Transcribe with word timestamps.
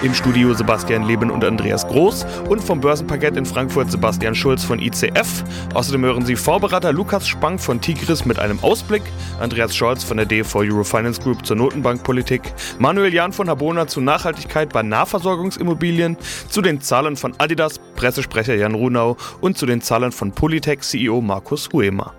Im 0.00 0.14
Studio 0.14 0.54
Sebastian 0.54 1.08
Leben 1.08 1.28
und 1.28 1.44
Andreas 1.44 1.84
Groß 1.88 2.24
und 2.48 2.62
vom 2.62 2.80
Börsenparkett 2.80 3.36
in 3.36 3.44
Frankfurt 3.44 3.90
Sebastian 3.90 4.32
Schulz 4.32 4.62
von 4.62 4.78
ICF. 4.78 5.42
Außerdem 5.74 6.04
hören 6.04 6.24
Sie 6.24 6.36
Vorberater 6.36 6.92
Lukas 6.92 7.26
Spang 7.26 7.58
von 7.58 7.80
Tigris 7.80 8.24
mit 8.24 8.38
einem 8.38 8.60
Ausblick, 8.60 9.02
Andreas 9.40 9.74
Scholz 9.74 10.04
von 10.04 10.18
der 10.18 10.26
DV 10.26 10.60
Eurofinance 10.60 11.20
Group 11.20 11.44
zur 11.44 11.56
Notenbankpolitik, 11.56 12.42
Manuel 12.78 13.12
Jahn 13.12 13.32
von 13.32 13.50
Habona 13.50 13.88
zu 13.88 14.00
Nachhaltigkeit 14.00 14.72
bei 14.72 14.84
Nahversorgungsimmobilien, 14.84 16.16
zu 16.48 16.62
den 16.62 16.80
Zahlen 16.80 17.16
von 17.16 17.34
Adidas, 17.38 17.80
Pressesprecher 17.96 18.54
Jan 18.54 18.74
Runau 18.74 19.16
und 19.40 19.58
zu 19.58 19.66
den 19.66 19.80
Zahlen 19.80 20.12
von 20.12 20.30
Polytech 20.30 20.82
CEO 20.82 21.20
Markus 21.20 21.70
Huemer. 21.72 22.14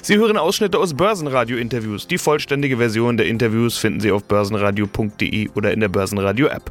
Sie 0.00 0.16
hören 0.16 0.38
Ausschnitte 0.38 0.78
aus 0.78 0.94
Börsenradio-Interviews. 0.94 2.06
Die 2.06 2.16
vollständige 2.16 2.78
Version 2.78 3.18
der 3.18 3.26
Interviews 3.26 3.76
finden 3.76 4.00
Sie 4.00 4.12
auf 4.12 4.24
börsenradio.de 4.24 5.50
oder 5.54 5.72
in 5.72 5.80
der 5.80 5.88
Börsenradio-App. 5.88 6.70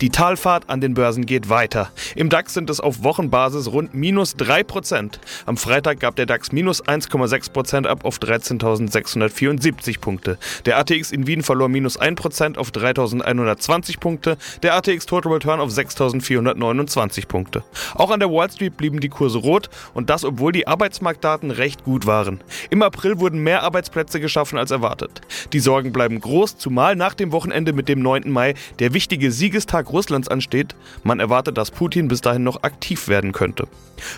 Die 0.00 0.08
Talfahrt 0.08 0.70
an 0.70 0.80
den 0.80 0.94
Börsen 0.94 1.26
geht 1.26 1.50
weiter. 1.50 1.90
Im 2.14 2.30
DAX 2.30 2.54
sind 2.54 2.70
es 2.70 2.80
auf 2.80 3.02
Wochenbasis 3.02 3.70
rund 3.70 3.92
minus 3.92 4.34
3%. 4.34 5.18
Am 5.44 5.58
Freitag 5.58 6.00
gab 6.00 6.16
der 6.16 6.24
DAX 6.24 6.52
minus 6.52 6.82
1,6% 6.82 7.86
ab 7.86 8.06
auf 8.06 8.16
13.674 8.16 10.00
Punkte. 10.00 10.38
Der 10.64 10.78
ATX 10.78 11.12
in 11.12 11.26
Wien 11.26 11.42
verlor 11.42 11.68
minus 11.68 12.00
1% 12.00 12.56
auf 12.56 12.70
3.120 12.70 14.00
Punkte. 14.00 14.38
Der 14.62 14.74
ATX 14.74 15.04
Total 15.04 15.32
Return 15.34 15.60
auf 15.60 15.68
6.429 15.68 17.26
Punkte. 17.26 17.62
Auch 17.94 18.10
an 18.10 18.20
der 18.20 18.30
Wall 18.30 18.50
Street 18.50 18.78
blieben 18.78 19.00
die 19.00 19.10
Kurse 19.10 19.36
rot 19.36 19.68
und 19.92 20.08
das, 20.08 20.24
obwohl 20.24 20.52
die 20.52 20.66
Arbeitsmarktdaten 20.66 21.50
recht 21.50 21.84
gut 21.84 22.06
waren. 22.06 22.40
Im 22.70 22.82
April 22.82 23.20
wurden 23.20 23.42
mehr 23.42 23.64
Arbeitsplätze 23.64 24.18
geschaffen 24.18 24.58
als 24.58 24.70
erwartet. 24.70 25.20
Die 25.52 25.60
Sorgen 25.60 25.92
bleiben 25.92 26.22
groß, 26.22 26.56
zumal 26.56 26.96
nach 26.96 27.12
dem 27.12 27.32
Wochenende 27.32 27.74
mit 27.74 27.90
dem 27.90 28.00
9. 28.00 28.30
Mai 28.30 28.54
der 28.78 28.94
wichtige 28.94 29.30
Siegestag 29.30 29.89
Russlands 29.92 30.28
ansteht, 30.28 30.74
man 31.02 31.20
erwartet, 31.20 31.56
dass 31.58 31.70
Putin 31.70 32.08
bis 32.08 32.20
dahin 32.20 32.42
noch 32.42 32.62
aktiv 32.62 33.08
werden 33.08 33.32
könnte. 33.32 33.68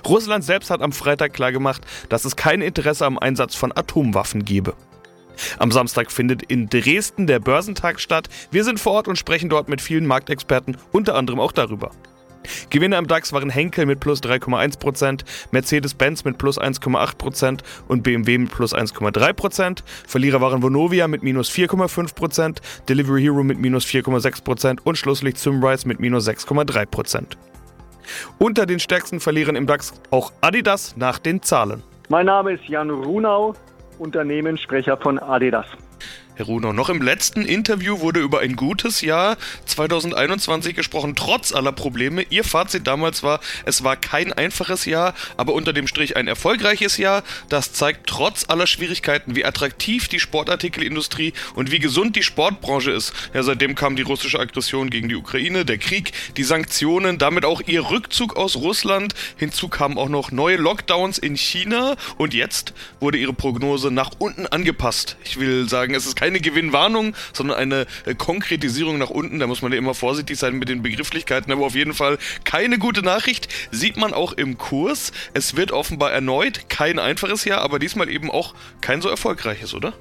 Russland 0.06 0.44
selbst 0.44 0.70
hat 0.70 0.82
am 0.82 0.92
Freitag 0.92 1.32
klargemacht, 1.32 1.82
dass 2.08 2.24
es 2.24 2.36
kein 2.36 2.60
Interesse 2.60 3.06
am 3.06 3.18
Einsatz 3.18 3.54
von 3.54 3.72
Atomwaffen 3.76 4.44
gebe. 4.44 4.74
Am 5.58 5.70
Samstag 5.70 6.12
findet 6.12 6.42
in 6.42 6.68
Dresden 6.68 7.26
der 7.26 7.40
Börsentag 7.40 8.00
statt. 8.00 8.28
Wir 8.50 8.64
sind 8.64 8.78
vor 8.78 8.92
Ort 8.92 9.08
und 9.08 9.16
sprechen 9.16 9.48
dort 9.48 9.68
mit 9.68 9.80
vielen 9.80 10.06
Marktexperten, 10.06 10.76
unter 10.92 11.14
anderem 11.14 11.40
auch 11.40 11.52
darüber. 11.52 11.90
Gewinner 12.70 12.98
im 12.98 13.06
DAX 13.06 13.32
waren 13.32 13.50
Henkel 13.50 13.86
mit 13.86 14.00
plus 14.00 14.22
3,1%, 14.22 15.24
Mercedes-Benz 15.50 16.24
mit 16.24 16.38
plus 16.38 16.60
1,8% 16.60 17.60
und 17.88 18.02
BMW 18.02 18.38
mit 18.38 18.50
plus 18.50 18.74
1,3%. 18.74 19.82
Verlierer 20.06 20.40
waren 20.40 20.62
Vonovia 20.62 21.08
mit 21.08 21.22
minus 21.22 21.50
4,5%, 21.50 22.58
Delivery 22.88 23.22
Hero 23.22 23.42
mit 23.42 23.58
minus 23.58 23.86
4,6% 23.86 24.78
und 24.84 24.96
schlusslich 24.96 25.38
Symrise 25.38 25.86
mit 25.86 26.00
minus 26.00 26.28
6,3%. 26.28 27.36
Unter 28.38 28.66
den 28.66 28.80
stärksten 28.80 29.20
Verlierern 29.20 29.56
im 29.56 29.66
DAX 29.66 29.92
auch 30.10 30.32
Adidas 30.40 30.96
nach 30.96 31.18
den 31.18 31.42
Zahlen. 31.42 31.82
Mein 32.08 32.26
Name 32.26 32.52
ist 32.54 32.64
Jan 32.68 32.90
Runau, 32.90 33.54
Unternehmenssprecher 33.98 34.96
von 34.96 35.18
Adidas. 35.18 35.66
Herr 36.42 36.46
Runo, 36.48 36.72
noch 36.72 36.88
im 36.88 37.00
letzten 37.00 37.44
Interview 37.44 38.00
wurde 38.00 38.18
über 38.18 38.40
ein 38.40 38.56
gutes 38.56 39.00
Jahr 39.00 39.36
2021 39.66 40.74
gesprochen, 40.74 41.14
trotz 41.14 41.52
aller 41.52 41.70
Probleme. 41.70 42.26
Ihr 42.30 42.42
Fazit 42.42 42.88
damals 42.88 43.22
war, 43.22 43.38
es 43.64 43.84
war 43.84 43.94
kein 43.94 44.32
einfaches 44.32 44.84
Jahr, 44.84 45.14
aber 45.36 45.52
unter 45.52 45.72
dem 45.72 45.86
Strich 45.86 46.16
ein 46.16 46.26
erfolgreiches 46.26 46.96
Jahr. 46.96 47.22
Das 47.48 47.72
zeigt 47.74 48.08
trotz 48.08 48.46
aller 48.48 48.66
Schwierigkeiten, 48.66 49.36
wie 49.36 49.44
attraktiv 49.44 50.08
die 50.08 50.18
Sportartikelindustrie 50.18 51.32
und 51.54 51.70
wie 51.70 51.78
gesund 51.78 52.16
die 52.16 52.24
Sportbranche 52.24 52.90
ist. 52.90 53.12
Ja, 53.34 53.44
seitdem 53.44 53.76
kam 53.76 53.94
die 53.94 54.02
russische 54.02 54.40
Aggression 54.40 54.90
gegen 54.90 55.08
die 55.08 55.14
Ukraine, 55.14 55.64
der 55.64 55.78
Krieg, 55.78 56.10
die 56.36 56.42
Sanktionen, 56.42 57.18
damit 57.18 57.44
auch 57.44 57.60
ihr 57.64 57.88
Rückzug 57.88 58.34
aus 58.34 58.56
Russland. 58.56 59.14
Hinzu 59.36 59.68
kamen 59.68 59.96
auch 59.96 60.08
noch 60.08 60.32
neue 60.32 60.56
Lockdowns 60.56 61.18
in 61.18 61.36
China 61.36 61.94
und 62.16 62.34
jetzt 62.34 62.74
wurde 62.98 63.18
ihre 63.18 63.32
Prognose 63.32 63.92
nach 63.92 64.10
unten 64.18 64.48
angepasst. 64.48 65.16
Ich 65.22 65.38
will 65.38 65.68
sagen, 65.68 65.94
es 65.94 66.04
ist 66.04 66.16
keine 66.32 66.40
Gewinnwarnung, 66.40 67.14
sondern 67.34 67.58
eine 67.58 67.86
äh, 68.06 68.14
Konkretisierung 68.14 68.96
nach 68.96 69.10
unten. 69.10 69.38
Da 69.38 69.46
muss 69.46 69.60
man 69.60 69.70
ja 69.72 69.78
immer 69.78 69.92
vorsichtig 69.92 70.38
sein 70.38 70.54
mit 70.54 70.70
den 70.70 70.82
Begrifflichkeiten, 70.82 71.52
aber 71.52 71.66
auf 71.66 71.74
jeden 71.74 71.92
Fall 71.92 72.16
keine 72.44 72.78
gute 72.78 73.02
Nachricht. 73.02 73.48
Sieht 73.70 73.98
man 73.98 74.14
auch 74.14 74.32
im 74.32 74.56
Kurs. 74.56 75.12
Es 75.34 75.56
wird 75.56 75.72
offenbar 75.72 76.10
erneut 76.12 76.70
kein 76.70 76.98
einfaches 76.98 77.44
Jahr, 77.44 77.60
aber 77.60 77.78
diesmal 77.78 78.08
eben 78.08 78.30
auch 78.30 78.54
kein 78.80 79.02
so 79.02 79.10
erfolgreiches, 79.10 79.74
oder? 79.74 79.92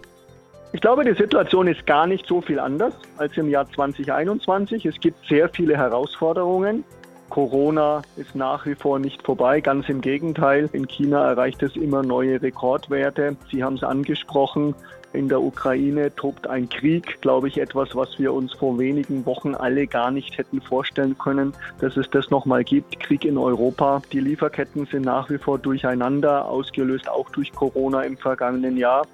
Ich 0.72 0.80
glaube, 0.80 1.04
die 1.04 1.22
Situation 1.22 1.68
ist 1.68 1.86
gar 1.86 2.08
nicht 2.08 2.26
so 2.26 2.40
viel 2.40 2.60
anders 2.60 2.94
als 3.18 3.36
im 3.36 3.50
Jahr 3.50 3.70
2021. 3.70 4.86
Es 4.86 4.98
gibt 5.02 5.28
sehr 5.28 5.50
viele 5.50 5.76
Herausforderungen. 5.76 6.86
Corona 7.30 8.04
ist 8.16 8.36
nach 8.36 8.66
wie 8.66 8.76
vor 8.76 9.00
nicht 9.00 9.22
vorbei, 9.24 9.60
ganz 9.60 9.90
im 9.90 10.00
Gegenteil. 10.00 10.70
In 10.72 10.88
China 10.88 11.28
erreicht 11.28 11.62
es 11.62 11.76
immer 11.76 12.04
neue 12.04 12.42
Rekordwerte. 12.42 13.36
Sie 13.52 13.64
haben 13.64 13.76
es 13.76 13.84
angesprochen. 13.84 14.76
In 15.14 15.28
der 15.28 15.42
Ukraine 15.42 16.16
tobt 16.16 16.48
ein 16.48 16.70
Krieg, 16.70 17.20
glaube 17.22 17.50
ich, 17.50 17.60
etwas, 17.60 17.96
was 17.96 18.18
wir 18.18 18.32
uns 18.34 18.54
vor 18.54 18.80
wenigen 18.80 19.26
Wochen 19.26 19.56
alle 19.56 19.86
gar 19.86 20.10
nicht 20.10 20.38
hätten 20.38 20.62
vorstellen 20.62 21.18
können, 21.18 21.54
dass 21.80 21.98
es 21.98 22.10
das 22.10 22.30
nochmal 22.30 22.64
gibt. 22.64 22.98
Krieg 23.02 23.26
in 23.26 23.38
Europa. 23.38 24.02
Die 24.14 24.22
Lieferketten 24.22 24.86
sind 24.86 25.04
nach 25.04 25.30
wie 25.30 25.38
vor 25.38 25.60
durcheinander, 25.60 26.46
ausgelöst 26.46 27.10
auch 27.10 27.30
durch 27.32 27.52
Corona 27.52 28.04
im 28.04 28.18
vergangenen 28.18 28.78
Jahr. 28.78 29.06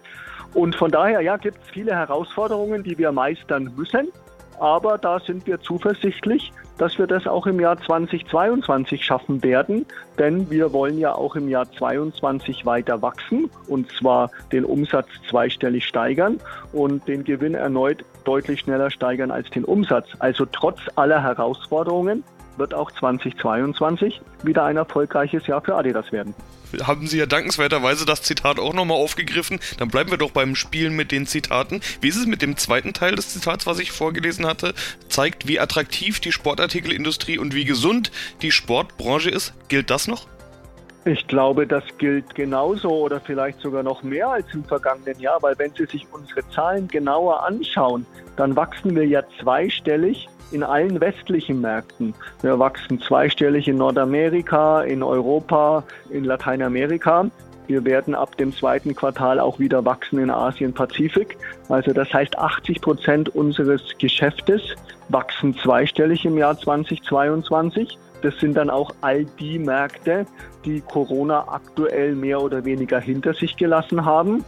Und 0.53 0.75
von 0.75 0.91
daher, 0.91 1.21
ja, 1.21 1.35
gibt 1.37 1.57
es 1.63 1.69
viele 1.71 1.95
Herausforderungen, 1.95 2.83
die 2.83 2.97
wir 2.97 3.11
meistern 3.11 3.71
müssen. 3.75 4.09
Aber 4.59 4.97
da 4.97 5.19
sind 5.19 5.45
wir 5.45 5.59
zuversichtlich, 5.61 6.51
dass 6.77 6.97
wir 6.97 7.07
das 7.07 7.27
auch 7.27 7.47
im 7.47 7.59
Jahr 7.59 7.79
2022 7.79 9.03
schaffen 9.03 9.43
werden, 9.43 9.85
denn 10.17 10.49
wir 10.49 10.73
wollen 10.73 10.97
ja 10.97 11.13
auch 11.13 11.35
im 11.35 11.47
Jahr 11.49 11.71
2022 11.71 12.65
weiter 12.65 13.01
wachsen 13.01 13.49
und 13.67 13.91
zwar 13.91 14.29
den 14.51 14.65
Umsatz 14.65 15.07
zweistellig 15.29 15.85
steigern 15.85 16.39
und 16.73 17.07
den 17.07 17.23
Gewinn 17.23 17.55
erneut 17.55 18.03
deutlich 18.23 18.61
schneller 18.61 18.91
steigern 18.91 19.31
als 19.31 19.49
den 19.49 19.63
Umsatz. 19.63 20.07
Also 20.19 20.45
trotz 20.45 20.79
aller 20.95 21.21
Herausforderungen 21.21 22.23
wird 22.57 22.73
auch 22.73 22.91
2022 22.91 24.21
wieder 24.43 24.65
ein 24.65 24.77
erfolgreiches 24.77 25.47
Jahr 25.47 25.61
für 25.61 25.75
Adidas 25.75 26.11
werden. 26.11 26.33
Haben 26.83 27.07
Sie 27.07 27.17
ja 27.17 27.25
dankenswerterweise 27.25 28.05
das 28.05 28.21
Zitat 28.21 28.59
auch 28.59 28.73
nochmal 28.73 28.97
aufgegriffen. 28.97 29.59
Dann 29.77 29.87
bleiben 29.87 30.11
wir 30.11 30.17
doch 30.17 30.31
beim 30.31 30.55
Spielen 30.55 30.95
mit 30.95 31.11
den 31.11 31.25
Zitaten. 31.25 31.81
Wie 32.01 32.09
ist 32.09 32.17
es 32.17 32.25
mit 32.25 32.41
dem 32.41 32.57
zweiten 32.57 32.93
Teil 32.93 33.15
des 33.15 33.29
Zitats, 33.29 33.65
was 33.65 33.79
ich 33.79 33.91
vorgelesen 33.91 34.45
hatte? 34.45 34.73
Zeigt, 35.07 35.47
wie 35.47 35.59
attraktiv 35.59 36.19
die 36.19 36.33
Sportartikelindustrie 36.33 37.37
und 37.37 37.53
wie 37.53 37.65
gesund 37.65 38.11
die 38.41 38.51
Sportbranche 38.51 39.29
ist. 39.29 39.53
Gilt 39.69 39.89
das 39.89 40.07
noch? 40.07 40.27
Ich 41.07 41.25
glaube, 41.25 41.65
das 41.65 41.85
gilt 41.99 42.35
genauso 42.35 42.89
oder 42.89 43.21
vielleicht 43.21 43.61
sogar 43.61 43.81
noch 43.81 44.03
mehr 44.03 44.27
als 44.27 44.45
im 44.53 44.65
vergangenen 44.65 45.17
Jahr, 45.21 45.41
weil 45.41 45.57
wenn 45.57 45.71
Sie 45.73 45.85
sich 45.85 46.05
unsere 46.11 46.45
Zahlen 46.49 46.89
genauer 46.89 47.45
anschauen, 47.45 48.05
dann 48.35 48.57
wachsen 48.57 48.93
wir 48.93 49.07
ja 49.07 49.23
zweistellig 49.39 50.27
in 50.51 50.63
allen 50.63 50.99
westlichen 50.99 51.61
Märkten. 51.61 52.13
Wir 52.41 52.59
wachsen 52.59 52.99
zweistellig 52.99 53.69
in 53.69 53.77
Nordamerika, 53.77 54.81
in 54.81 55.01
Europa, 55.01 55.85
in 56.09 56.25
Lateinamerika. 56.25 57.31
Wir 57.67 57.85
werden 57.85 58.13
ab 58.13 58.35
dem 58.35 58.51
zweiten 58.51 58.93
Quartal 58.93 59.39
auch 59.39 59.59
wieder 59.59 59.85
wachsen 59.85 60.19
in 60.19 60.29
Asien-Pazifik. 60.29 61.37
Also 61.69 61.93
das 61.93 62.11
heißt, 62.13 62.37
80 62.37 62.81
Prozent 62.81 63.29
unseres 63.33 63.81
Geschäftes 63.97 64.61
wachsen 65.07 65.55
zweistellig 65.55 66.25
im 66.25 66.37
Jahr 66.37 66.57
2022. 66.57 67.97
Das 68.21 68.37
sind 68.39 68.55
dann 68.55 68.69
auch 68.69 68.91
all 69.01 69.25
die 69.39 69.59
Märkte, 69.59 70.25
die 70.65 70.81
Corona 70.81 71.47
aktuell 71.47 72.15
mehr 72.15 72.41
oder 72.41 72.65
weniger 72.65 72.99
hinter 72.99 73.33
sich 73.33 73.55
gelassen 73.57 74.05
haben. 74.05 74.43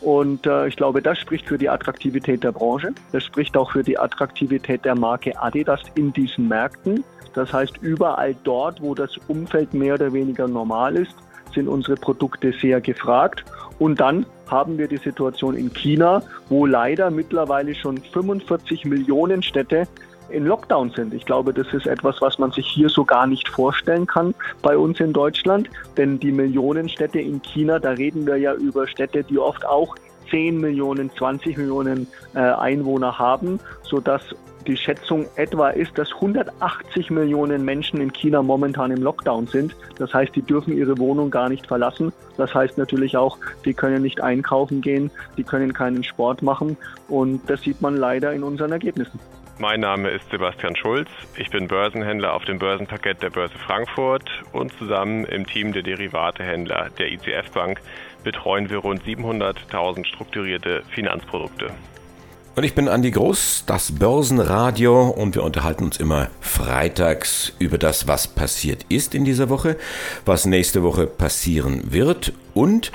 Und 0.00 0.46
äh, 0.46 0.66
ich 0.66 0.76
glaube, 0.76 1.00
das 1.00 1.18
spricht 1.18 1.46
für 1.46 1.56
die 1.56 1.68
Attraktivität 1.68 2.44
der 2.44 2.52
Branche. 2.52 2.92
Das 3.12 3.24
spricht 3.24 3.56
auch 3.56 3.72
für 3.72 3.82
die 3.82 3.98
Attraktivität 3.98 4.84
der 4.84 4.94
Marke 4.94 5.40
Adidas 5.40 5.80
in 5.94 6.12
diesen 6.12 6.48
Märkten. 6.48 7.02
Das 7.32 7.52
heißt, 7.52 7.78
überall 7.80 8.36
dort, 8.44 8.80
wo 8.82 8.94
das 8.94 9.16
Umfeld 9.28 9.74
mehr 9.74 9.94
oder 9.94 10.12
weniger 10.12 10.46
normal 10.46 10.96
ist, 10.96 11.14
sind 11.54 11.68
unsere 11.68 11.96
Produkte 11.96 12.52
sehr 12.60 12.80
gefragt. 12.80 13.44
Und 13.78 14.00
dann 14.00 14.26
haben 14.48 14.78
wir 14.78 14.88
die 14.88 14.98
Situation 14.98 15.56
in 15.56 15.72
China, 15.72 16.22
wo 16.48 16.66
leider 16.66 17.10
mittlerweile 17.10 17.74
schon 17.74 17.98
45 17.98 18.84
Millionen 18.84 19.42
Städte 19.42 19.88
in 20.28 20.46
Lockdown 20.46 20.90
sind. 20.90 21.14
Ich 21.14 21.24
glaube, 21.24 21.52
das 21.52 21.72
ist 21.72 21.86
etwas, 21.86 22.20
was 22.20 22.38
man 22.38 22.52
sich 22.52 22.66
hier 22.66 22.88
so 22.88 23.04
gar 23.04 23.26
nicht 23.26 23.48
vorstellen 23.48 24.06
kann 24.06 24.34
bei 24.62 24.76
uns 24.76 25.00
in 25.00 25.12
Deutschland. 25.12 25.68
Denn 25.96 26.18
die 26.18 26.32
Millionenstädte 26.32 27.20
in 27.20 27.40
China, 27.42 27.78
da 27.78 27.90
reden 27.90 28.26
wir 28.26 28.36
ja 28.36 28.54
über 28.54 28.86
Städte, 28.86 29.24
die 29.24 29.38
oft 29.38 29.64
auch 29.64 29.96
10 30.30 30.60
Millionen, 30.60 31.10
20 31.10 31.56
Millionen 31.56 32.06
äh, 32.34 32.38
Einwohner 32.38 33.18
haben, 33.18 33.60
sodass 33.82 34.22
die 34.66 34.76
Schätzung 34.76 35.26
etwa 35.36 35.70
ist, 35.70 35.96
dass 35.98 36.12
180 36.14 37.10
Millionen 37.10 37.64
Menschen 37.64 38.00
in 38.00 38.12
China 38.12 38.42
momentan 38.42 38.90
im 38.90 39.02
Lockdown 39.02 39.46
sind. 39.46 39.76
Das 39.98 40.12
heißt, 40.14 40.34
die 40.34 40.42
dürfen 40.42 40.76
ihre 40.76 40.98
Wohnung 40.98 41.30
gar 41.30 41.48
nicht 41.48 41.66
verlassen. 41.66 42.12
Das 42.36 42.54
heißt 42.54 42.78
natürlich 42.78 43.16
auch, 43.16 43.38
die 43.64 43.74
können 43.74 44.02
nicht 44.02 44.22
einkaufen 44.22 44.80
gehen, 44.80 45.10
die 45.36 45.44
können 45.44 45.72
keinen 45.72 46.02
Sport 46.02 46.42
machen. 46.42 46.76
Und 47.08 47.42
das 47.48 47.62
sieht 47.62 47.80
man 47.80 47.96
leider 47.96 48.32
in 48.32 48.42
unseren 48.42 48.72
Ergebnissen. 48.72 49.20
Mein 49.58 49.80
Name 49.80 50.10
ist 50.10 50.28
Sebastian 50.30 50.74
Schulz. 50.74 51.08
Ich 51.36 51.48
bin 51.48 51.68
Börsenhändler 51.68 52.34
auf 52.34 52.44
dem 52.44 52.58
Börsenparkett 52.58 53.22
der 53.22 53.30
Börse 53.30 53.54
Frankfurt 53.56 54.28
und 54.52 54.76
zusammen 54.78 55.24
im 55.26 55.46
Team 55.46 55.72
der 55.72 55.82
Derivatehändler 55.82 56.90
der 56.98 57.12
ICF 57.12 57.52
Bank 57.52 57.80
betreuen 58.24 58.68
wir 58.68 58.78
rund 58.78 59.04
700.000 59.04 60.06
strukturierte 60.06 60.82
Finanzprodukte. 60.90 61.70
Und 62.56 62.64
ich 62.64 62.74
bin 62.74 62.88
Andi 62.88 63.12
Groß, 63.12 63.64
das 63.66 63.92
Börsenradio 63.92 65.08
und 65.08 65.36
wir 65.36 65.44
unterhalten 65.44 65.84
uns 65.84 65.98
immer 65.98 66.28
freitags 66.40 67.52
über 67.60 67.78
das, 67.78 68.08
was 68.08 68.26
passiert 68.26 68.84
ist 68.88 69.14
in 69.14 69.24
dieser 69.24 69.50
Woche, 69.50 69.76
was 70.24 70.46
nächste 70.46 70.82
Woche 70.82 71.06
passieren 71.06 71.92
wird 71.92 72.32
und 72.54 72.92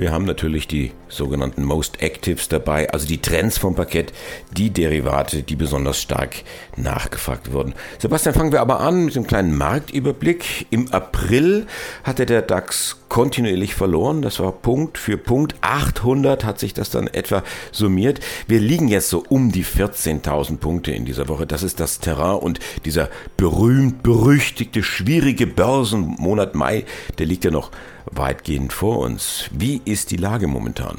wir 0.00 0.12
haben 0.12 0.24
natürlich 0.24 0.66
die 0.66 0.92
sogenannten 1.08 1.62
Most 1.62 2.02
Actives 2.02 2.48
dabei, 2.48 2.90
also 2.90 3.06
die 3.06 3.20
Trends 3.20 3.58
vom 3.58 3.74
Parkett, 3.74 4.14
die 4.56 4.70
Derivate, 4.70 5.42
die 5.42 5.56
besonders 5.56 6.00
stark 6.00 6.36
nachgefragt 6.76 7.52
wurden. 7.52 7.74
Sebastian, 7.98 8.34
fangen 8.34 8.52
wir 8.52 8.62
aber 8.62 8.80
an 8.80 9.04
mit 9.04 9.16
einem 9.16 9.26
kleinen 9.26 9.58
Marktüberblick. 9.58 10.66
Im 10.70 10.90
April 10.92 11.66
hatte 12.02 12.24
der 12.24 12.40
DAX 12.40 12.96
kontinuierlich 13.10 13.74
verloren. 13.74 14.22
Das 14.22 14.40
war 14.40 14.52
Punkt 14.52 14.96
für 14.96 15.18
Punkt. 15.18 15.54
800 15.60 16.44
hat 16.44 16.58
sich 16.58 16.72
das 16.72 16.88
dann 16.88 17.06
etwa 17.06 17.42
summiert. 17.72 18.20
Wir 18.46 18.60
liegen 18.60 18.88
jetzt 18.88 19.10
so 19.10 19.22
um 19.28 19.52
die 19.52 19.64
14.000 19.66 20.56
Punkte 20.56 20.92
in 20.92 21.04
dieser 21.04 21.28
Woche. 21.28 21.46
Das 21.46 21.62
ist 21.62 21.78
das 21.78 21.98
Terrain 21.98 22.38
und 22.38 22.60
dieser 22.86 23.10
berühmt 23.36 24.02
berüchtigte, 24.02 24.82
schwierige 24.82 25.46
Börsenmonat 25.46 26.54
Mai, 26.54 26.86
der 27.18 27.26
liegt 27.26 27.44
ja 27.44 27.50
noch 27.50 27.70
weitgehend 28.10 28.72
vor 28.72 28.98
uns. 29.00 29.50
Wie 29.52 29.80
ist 29.84 30.10
die 30.10 30.16
Lage 30.16 30.46
momentan? 30.46 30.98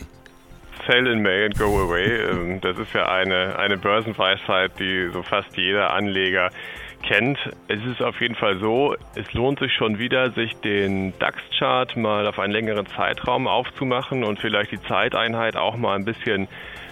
Sell 0.87 1.07
in 1.07 1.21
May 1.21 1.45
and 1.45 1.57
go 1.57 1.79
away. 1.79 2.05
Ähm, 2.05 2.59
das 2.59 2.77
ist 2.77 2.93
ja 2.93 3.07
eine, 3.07 3.57
eine 3.57 3.77
Börsenweisheit, 3.77 4.71
die 4.79 5.09
so 5.13 5.21
fast 5.21 5.55
jeder 5.55 5.93
Anleger 5.93 6.49
kennt. 7.01 7.37
Es 7.67 7.83
ist 7.85 8.01
auf 8.01 8.19
jeden 8.21 8.35
Fall 8.35 8.59
so, 8.59 8.95
es 9.15 9.31
lohnt 9.33 9.59
sich 9.59 9.73
schon 9.73 9.99
wieder, 9.99 10.31
sich 10.31 10.55
den 10.57 11.13
DAX-Chart 11.19 11.95
mal 11.97 12.27
auf 12.27 12.39
einen 12.39 12.53
längeren 12.53 12.85
Zeitraum 12.87 13.47
aufzumachen 13.47 14.23
und 14.23 14.39
vielleicht 14.39 14.71
die 14.71 14.81
Zeiteinheit 14.81 15.55
auch 15.55 15.77
mal 15.77 15.95
ein 15.95 16.05
bisschen 16.05 16.47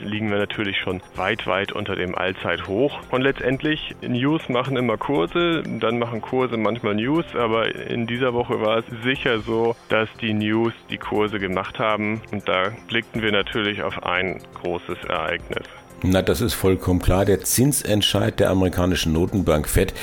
Liegen 0.00 0.30
wir 0.30 0.38
natürlich 0.38 0.78
schon 0.78 1.00
weit, 1.16 1.46
weit 1.46 1.72
unter 1.72 1.96
dem 1.96 2.14
Allzeithoch. 2.14 3.00
Und 3.10 3.22
letztendlich, 3.22 3.94
News 4.02 4.48
machen 4.48 4.76
immer 4.76 4.96
Kurse, 4.96 5.62
dann 5.80 5.98
machen 5.98 6.10
machen 6.10 6.20
Kurse 6.20 6.56
manchmal 6.56 6.94
News, 6.96 7.24
aber 7.34 7.74
in 7.74 8.06
dieser 8.06 8.34
Woche 8.34 8.60
war 8.60 8.78
es 8.78 8.84
sicher 9.04 9.40
so, 9.40 9.76
dass 9.88 10.08
die 10.20 10.34
News 10.34 10.72
die 10.90 10.98
Kurse 10.98 11.38
gemacht 11.38 11.78
haben. 11.78 12.20
Und 12.32 12.48
da 12.48 12.72
blickten 12.88 13.22
wir 13.22 13.32
natürlich 13.32 13.82
auf 13.82 14.02
ein 14.02 14.40
großes 14.62 15.04
Ereignis. 15.08 15.66
Na, 16.02 16.22
das 16.22 16.40
ist 16.40 16.54
vollkommen 16.54 17.00
klar. 17.00 17.24
Der 17.24 17.40
Zinsentscheid 17.40 18.40
der 18.40 18.50
amerikanischen 18.50 19.12
Notenbank 19.12 19.68
FED, 19.68 19.94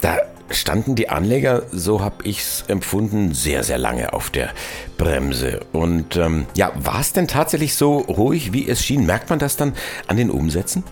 da 0.00 0.16
standen 0.50 0.94
die 0.94 1.08
Anleger, 1.08 1.62
so 1.70 2.02
habe 2.02 2.24
ich 2.24 2.40
es 2.40 2.64
empfunden, 2.68 3.32
sehr, 3.34 3.62
sehr 3.62 3.78
lange 3.78 4.12
auf 4.12 4.30
der 4.30 4.50
Bremse. 4.96 5.60
Und 5.72 6.16
ähm, 6.16 6.46
ja, 6.54 6.72
war 6.76 7.00
es 7.00 7.12
denn 7.12 7.28
tatsächlich 7.28 7.74
so 7.74 7.98
ruhig, 7.98 8.52
wie 8.52 8.68
es 8.68 8.84
schien? 8.84 9.06
Merkt 9.06 9.30
man 9.30 9.38
das 9.38 9.56
dann 9.56 9.74
an 10.06 10.16
den 10.16 10.30
Umsätzen? 10.30 10.84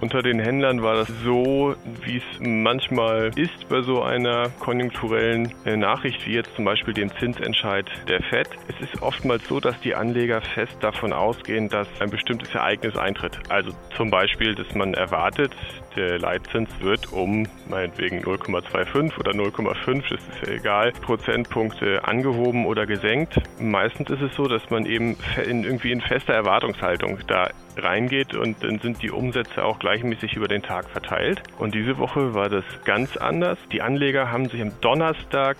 Unter 0.00 0.22
den 0.22 0.40
Händlern 0.40 0.82
war 0.82 0.94
das 0.94 1.08
so, 1.22 1.74
wie 2.04 2.16
es 2.16 2.22
manchmal 2.40 3.32
ist 3.36 3.68
bei 3.68 3.82
so 3.82 4.02
einer 4.02 4.48
konjunkturellen 4.58 5.52
äh, 5.66 5.76
Nachricht, 5.76 6.26
wie 6.26 6.32
jetzt 6.32 6.54
zum 6.56 6.64
Beispiel 6.64 6.94
dem 6.94 7.10
Zinsentscheid 7.18 7.84
der 8.08 8.22
FED. 8.22 8.48
Es 8.68 8.80
ist 8.80 9.02
oftmals 9.02 9.46
so, 9.46 9.60
dass 9.60 9.78
die 9.80 9.94
Anleger 9.94 10.40
fest 10.40 10.74
davon 10.80 11.12
ausgehen, 11.12 11.68
dass 11.68 11.86
ein 12.00 12.08
bestimmtes 12.08 12.54
Ereignis 12.54 12.96
eintritt. 12.96 13.38
Also 13.50 13.72
zum 13.94 14.10
Beispiel, 14.10 14.54
dass 14.54 14.74
man 14.74 14.94
erwartet, 14.94 15.52
der 15.96 16.18
Leitzins 16.18 16.68
wird 16.80 17.12
um 17.12 17.46
meinetwegen 17.68 18.22
0,25 18.22 19.18
oder 19.18 19.32
0,5, 19.32 20.02
das 20.08 20.20
ist 20.20 20.46
ja 20.46 20.54
egal, 20.54 20.92
Prozentpunkte 20.92 22.04
angehoben 22.04 22.66
oder 22.66 22.86
gesenkt. 22.86 23.40
Meistens 23.60 24.10
ist 24.10 24.22
es 24.22 24.34
so, 24.34 24.48
dass 24.48 24.70
man 24.70 24.86
eben 24.86 25.16
in, 25.46 25.64
irgendwie 25.64 25.92
in 25.92 26.00
fester 26.00 26.34
Erwartungshaltung 26.34 27.18
da 27.26 27.50
reingeht 27.76 28.34
und 28.34 28.62
dann 28.62 28.78
sind 28.80 29.02
die 29.02 29.10
Umsätze 29.10 29.64
auch 29.64 29.78
gleichmäßig 29.78 30.34
über 30.34 30.48
den 30.48 30.62
Tag 30.62 30.88
verteilt. 30.90 31.42
Und 31.58 31.74
diese 31.74 31.98
Woche 31.98 32.34
war 32.34 32.48
das 32.48 32.64
ganz 32.84 33.16
anders. 33.16 33.58
Die 33.72 33.82
Anleger 33.82 34.30
haben 34.30 34.48
sich 34.48 34.60
am 34.60 34.72
Donnerstag 34.80 35.56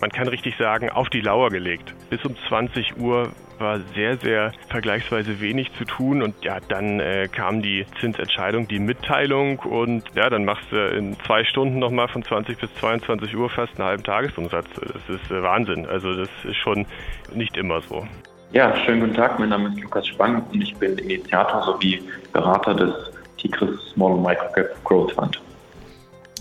man 0.00 0.10
kann 0.10 0.28
richtig 0.28 0.56
sagen, 0.56 0.88
auf 0.88 1.10
die 1.10 1.20
Lauer 1.20 1.50
gelegt. 1.50 1.94
Bis 2.08 2.24
um 2.24 2.34
20 2.48 2.96
Uhr 2.96 3.30
war 3.60 3.78
sehr, 3.94 4.16
sehr 4.16 4.52
vergleichsweise 4.68 5.40
wenig 5.40 5.72
zu 5.74 5.84
tun 5.84 6.22
und 6.22 6.34
ja, 6.42 6.58
dann 6.68 6.98
äh, 6.98 7.28
kam 7.30 7.62
die 7.62 7.84
Zinsentscheidung, 8.00 8.66
die 8.66 8.78
Mitteilung 8.78 9.58
und 9.60 10.04
ja, 10.14 10.30
dann 10.30 10.44
machst 10.44 10.72
du 10.72 10.76
in 10.76 11.16
zwei 11.26 11.44
Stunden 11.44 11.78
nochmal 11.78 12.08
von 12.08 12.22
20 12.22 12.58
bis 12.58 12.74
22 12.76 13.36
Uhr 13.36 13.50
fast 13.50 13.78
einen 13.78 13.88
halben 13.88 14.02
Tagesumsatz. 14.02 14.66
Das 14.74 15.16
ist 15.20 15.30
äh, 15.30 15.42
Wahnsinn. 15.42 15.86
Also 15.86 16.14
das 16.14 16.30
ist 16.44 16.56
schon 16.56 16.86
nicht 17.34 17.56
immer 17.56 17.80
so. 17.82 18.06
Ja, 18.52 18.74
schönen 18.84 19.00
guten 19.00 19.14
Tag. 19.14 19.38
Mein 19.38 19.50
Name 19.50 19.68
ist 19.68 19.80
Lukas 19.80 20.06
Spang 20.08 20.42
und 20.50 20.60
ich 20.60 20.74
bin 20.76 20.98
Initiator 20.98 21.62
sowie 21.62 22.02
Berater 22.32 22.74
des 22.74 22.94
Tigris 23.36 23.78
Small 23.92 24.18
Microcap 24.18 24.84
Growth 24.84 25.12
Fund. 25.12 25.40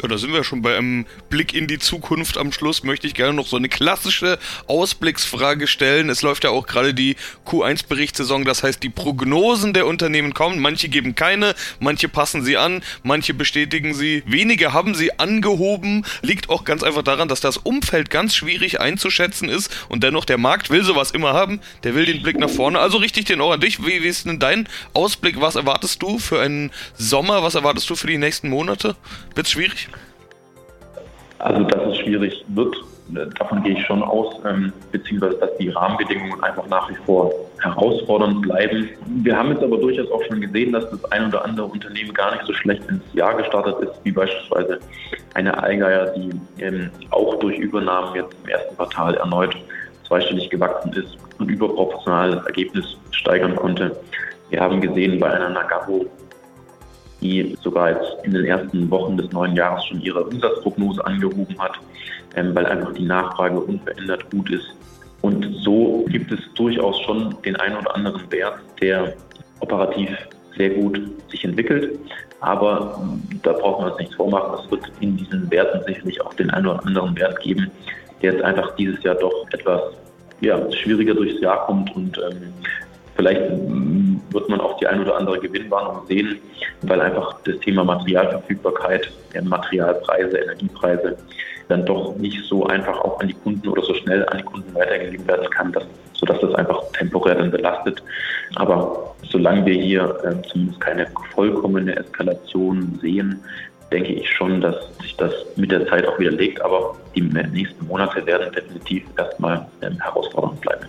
Ja, 0.01 0.07
da 0.07 0.17
sind 0.17 0.31
wir 0.31 0.45
schon 0.45 0.61
bei 0.61 0.77
einem 0.77 1.05
Blick 1.29 1.53
in 1.53 1.67
die 1.67 1.77
Zukunft. 1.77 2.37
Am 2.37 2.53
Schluss 2.53 2.83
möchte 2.83 3.05
ich 3.05 3.13
gerne 3.13 3.33
noch 3.33 3.47
so 3.47 3.57
eine 3.57 3.67
klassische 3.67 4.39
Ausblicksfrage 4.67 5.67
stellen. 5.67 6.09
Es 6.09 6.21
läuft 6.21 6.45
ja 6.45 6.51
auch 6.51 6.67
gerade 6.67 6.93
die 6.93 7.17
Q1-Berichtssaison, 7.45 8.45
das 8.45 8.63
heißt, 8.63 8.81
die 8.81 8.89
Prognosen 8.89 9.73
der 9.73 9.87
Unternehmen 9.87 10.33
kommen. 10.33 10.59
Manche 10.59 10.87
geben 10.87 11.15
keine, 11.15 11.53
manche 11.81 12.07
passen 12.07 12.45
sie 12.45 12.55
an, 12.55 12.81
manche 13.03 13.33
bestätigen 13.33 13.93
sie. 13.93 14.23
Wenige 14.25 14.71
haben 14.71 14.95
sie 14.95 15.19
angehoben. 15.19 16.05
Liegt 16.21 16.49
auch 16.49 16.63
ganz 16.63 16.81
einfach 16.81 17.03
daran, 17.03 17.27
dass 17.27 17.41
das 17.41 17.57
Umfeld 17.57 18.09
ganz 18.09 18.35
schwierig 18.35 18.79
einzuschätzen 18.79 19.49
ist 19.49 19.69
und 19.89 20.01
dennoch 20.01 20.23
der 20.23 20.37
Markt 20.37 20.69
will 20.69 20.85
sowas 20.85 21.11
immer 21.11 21.33
haben. 21.33 21.59
Der 21.83 21.93
will 21.93 22.05
den 22.05 22.23
Blick 22.23 22.39
nach 22.39 22.49
vorne. 22.49 22.79
Also 22.79 22.99
richtig 22.99 23.25
den 23.25 23.41
auch 23.41 23.51
an 23.51 23.59
dich. 23.59 23.85
Wie, 23.85 24.01
wie 24.01 24.07
ist 24.07 24.25
denn 24.25 24.39
dein 24.39 24.69
Ausblick? 24.93 25.41
Was 25.41 25.57
erwartest 25.57 26.01
du 26.01 26.19
für 26.19 26.39
einen 26.39 26.71
Sommer? 26.95 27.43
Was 27.43 27.55
erwartest 27.55 27.89
du 27.89 27.97
für 27.97 28.07
die 28.07 28.17
nächsten 28.17 28.47
Monate? 28.47 28.95
Wird's 29.35 29.51
schwierig? 29.51 29.88
Also, 31.39 31.63
dass 31.63 31.87
es 31.87 31.97
schwierig 31.99 32.43
wird, 32.49 32.75
davon 33.37 33.63
gehe 33.63 33.73
ich 33.73 33.85
schon 33.85 34.03
aus, 34.03 34.35
ähm, 34.45 34.71
beziehungsweise 34.91 35.37
dass 35.37 35.57
die 35.57 35.69
Rahmenbedingungen 35.69 36.43
einfach 36.43 36.67
nach 36.67 36.89
wie 36.89 36.95
vor 37.05 37.31
herausfordernd 37.61 38.41
bleiben. 38.41 38.89
Wir 39.23 39.37
haben 39.37 39.51
jetzt 39.51 39.63
aber 39.63 39.77
durchaus 39.77 40.09
auch 40.11 40.23
schon 40.25 40.41
gesehen, 40.41 40.71
dass 40.73 40.89
das 40.89 41.03
ein 41.11 41.27
oder 41.27 41.43
andere 41.43 41.65
Unternehmen 41.65 42.13
gar 42.13 42.33
nicht 42.33 42.45
so 42.45 42.53
schlecht 42.53 42.87
ins 42.89 43.01
Jahr 43.13 43.35
gestartet 43.35 43.75
ist, 43.79 43.93
wie 44.03 44.11
beispielsweise 44.11 44.79
eine 45.33 45.61
Allgeier, 45.61 46.13
die 46.15 46.29
ähm, 46.61 46.91
auch 47.11 47.39
durch 47.39 47.57
Übernahmen 47.57 48.15
jetzt 48.15 48.35
im 48.43 48.49
ersten 48.49 48.75
Quartal 48.75 49.15
erneut 49.15 49.55
zweistellig 50.07 50.49
gewachsen 50.49 50.91
ist 50.93 51.17
und 51.37 51.49
überproportionales 51.49 52.45
Ergebnis 52.45 52.97
steigern 53.11 53.55
konnte. 53.55 53.95
Wir 54.49 54.59
haben 54.59 54.81
gesehen 54.81 55.19
bei 55.19 55.29
einer 55.29 55.49
Nagabo, 55.49 56.05
die 57.21 57.57
sogar 57.61 57.91
jetzt 57.91 58.17
in 58.23 58.33
den 58.33 58.45
ersten 58.45 58.89
Wochen 58.89 59.17
des 59.17 59.31
neuen 59.31 59.55
Jahres 59.55 59.85
schon 59.85 60.01
ihre 60.01 60.23
Umsatzprognose 60.23 61.05
angehoben 61.05 61.57
hat, 61.59 61.73
ähm, 62.35 62.53
weil 62.55 62.65
einfach 62.65 62.93
die 62.93 63.05
Nachfrage 63.05 63.59
unverändert 63.59 64.29
gut 64.31 64.49
ist. 64.49 64.67
Und 65.21 65.45
so 65.63 66.05
gibt 66.09 66.31
es 66.31 66.39
durchaus 66.55 66.99
schon 67.01 67.35
den 67.43 67.55
einen 67.57 67.77
oder 67.77 67.93
anderen 67.93 68.31
Wert, 68.31 68.59
der 68.81 69.13
operativ 69.59 70.09
sehr 70.57 70.69
gut 70.71 71.01
sich 71.29 71.43
entwickelt. 71.43 71.99
Aber 72.41 73.01
da 73.43 73.51
brauchen 73.51 73.85
wir 73.85 73.91
uns 73.91 73.99
nichts 73.99 74.15
vormachen. 74.15 74.59
Es 74.63 74.71
wird 74.71 74.91
in 75.01 75.17
diesen 75.17 75.51
Werten 75.51 75.83
sicherlich 75.85 76.21
auch 76.21 76.33
den 76.35 76.49
einen 76.51 76.67
oder 76.67 76.85
anderen 76.85 77.17
Wert 77.17 77.39
geben, 77.41 77.69
der 78.21 78.33
jetzt 78.33 78.43
einfach 78.43 78.75
dieses 78.75 79.01
Jahr 79.03 79.15
doch 79.15 79.45
etwas 79.51 79.81
ja, 80.41 80.71
schwieriger 80.71 81.13
durchs 81.13 81.41
Jahr 81.41 81.65
kommt 81.65 81.93
und 81.95 82.17
ähm, 82.17 82.53
vielleicht 83.19 83.51
wird 84.31 84.47
man 84.47 84.61
auch 84.61 84.77
die 84.77 84.87
ein 84.87 85.01
oder 85.01 85.17
andere 85.17 85.39
Gewinnwarnung 85.39 86.07
sehen, 86.07 86.39
weil 86.83 87.01
einfach 87.01 87.35
das 87.43 87.59
Thema 87.59 87.83
Materialverfügbarkeit, 87.83 89.11
Materialpreise, 89.43 90.37
Energiepreise 90.37 91.17
dann 91.67 91.85
doch 91.85 92.15
nicht 92.15 92.41
so 92.45 92.65
einfach 92.65 92.97
auch 93.01 93.19
an 93.19 93.27
die 93.27 93.33
Kunden 93.33 93.67
oder 93.67 93.83
so 93.83 93.93
schnell 93.93 94.25
an 94.29 94.37
die 94.37 94.43
Kunden 94.43 94.73
weitergegeben 94.73 95.27
werden 95.27 95.49
kann, 95.49 95.71
dass, 95.73 95.83
sodass 96.13 96.39
das 96.39 96.55
einfach 96.55 96.81
temporär 96.93 97.35
dann 97.35 97.51
belastet. 97.51 98.01
Aber 98.55 99.13
solange 99.29 99.65
wir 99.65 99.75
hier 99.75 100.17
äh, 100.23 100.41
zumindest 100.47 100.79
keine 100.79 101.07
vollkommene 101.35 101.95
Eskalation 101.97 102.97
sehen, 103.01 103.39
denke 103.91 104.13
ich 104.13 104.29
schon, 104.29 104.61
dass 104.61 104.75
sich 105.01 105.15
das 105.17 105.33
mit 105.57 105.71
der 105.71 105.85
Zeit 105.87 106.07
auch 106.07 106.17
wieder 106.17 106.31
legt. 106.31 106.61
Aber 106.61 106.95
die 107.15 107.21
nächsten 107.21 107.85
Monate 107.85 108.25
werden 108.25 108.51
definitiv 108.53 109.03
erstmal 109.17 109.67
ähm, 109.81 109.99
herausfordernd 109.99 110.61
bleiben. 110.61 110.87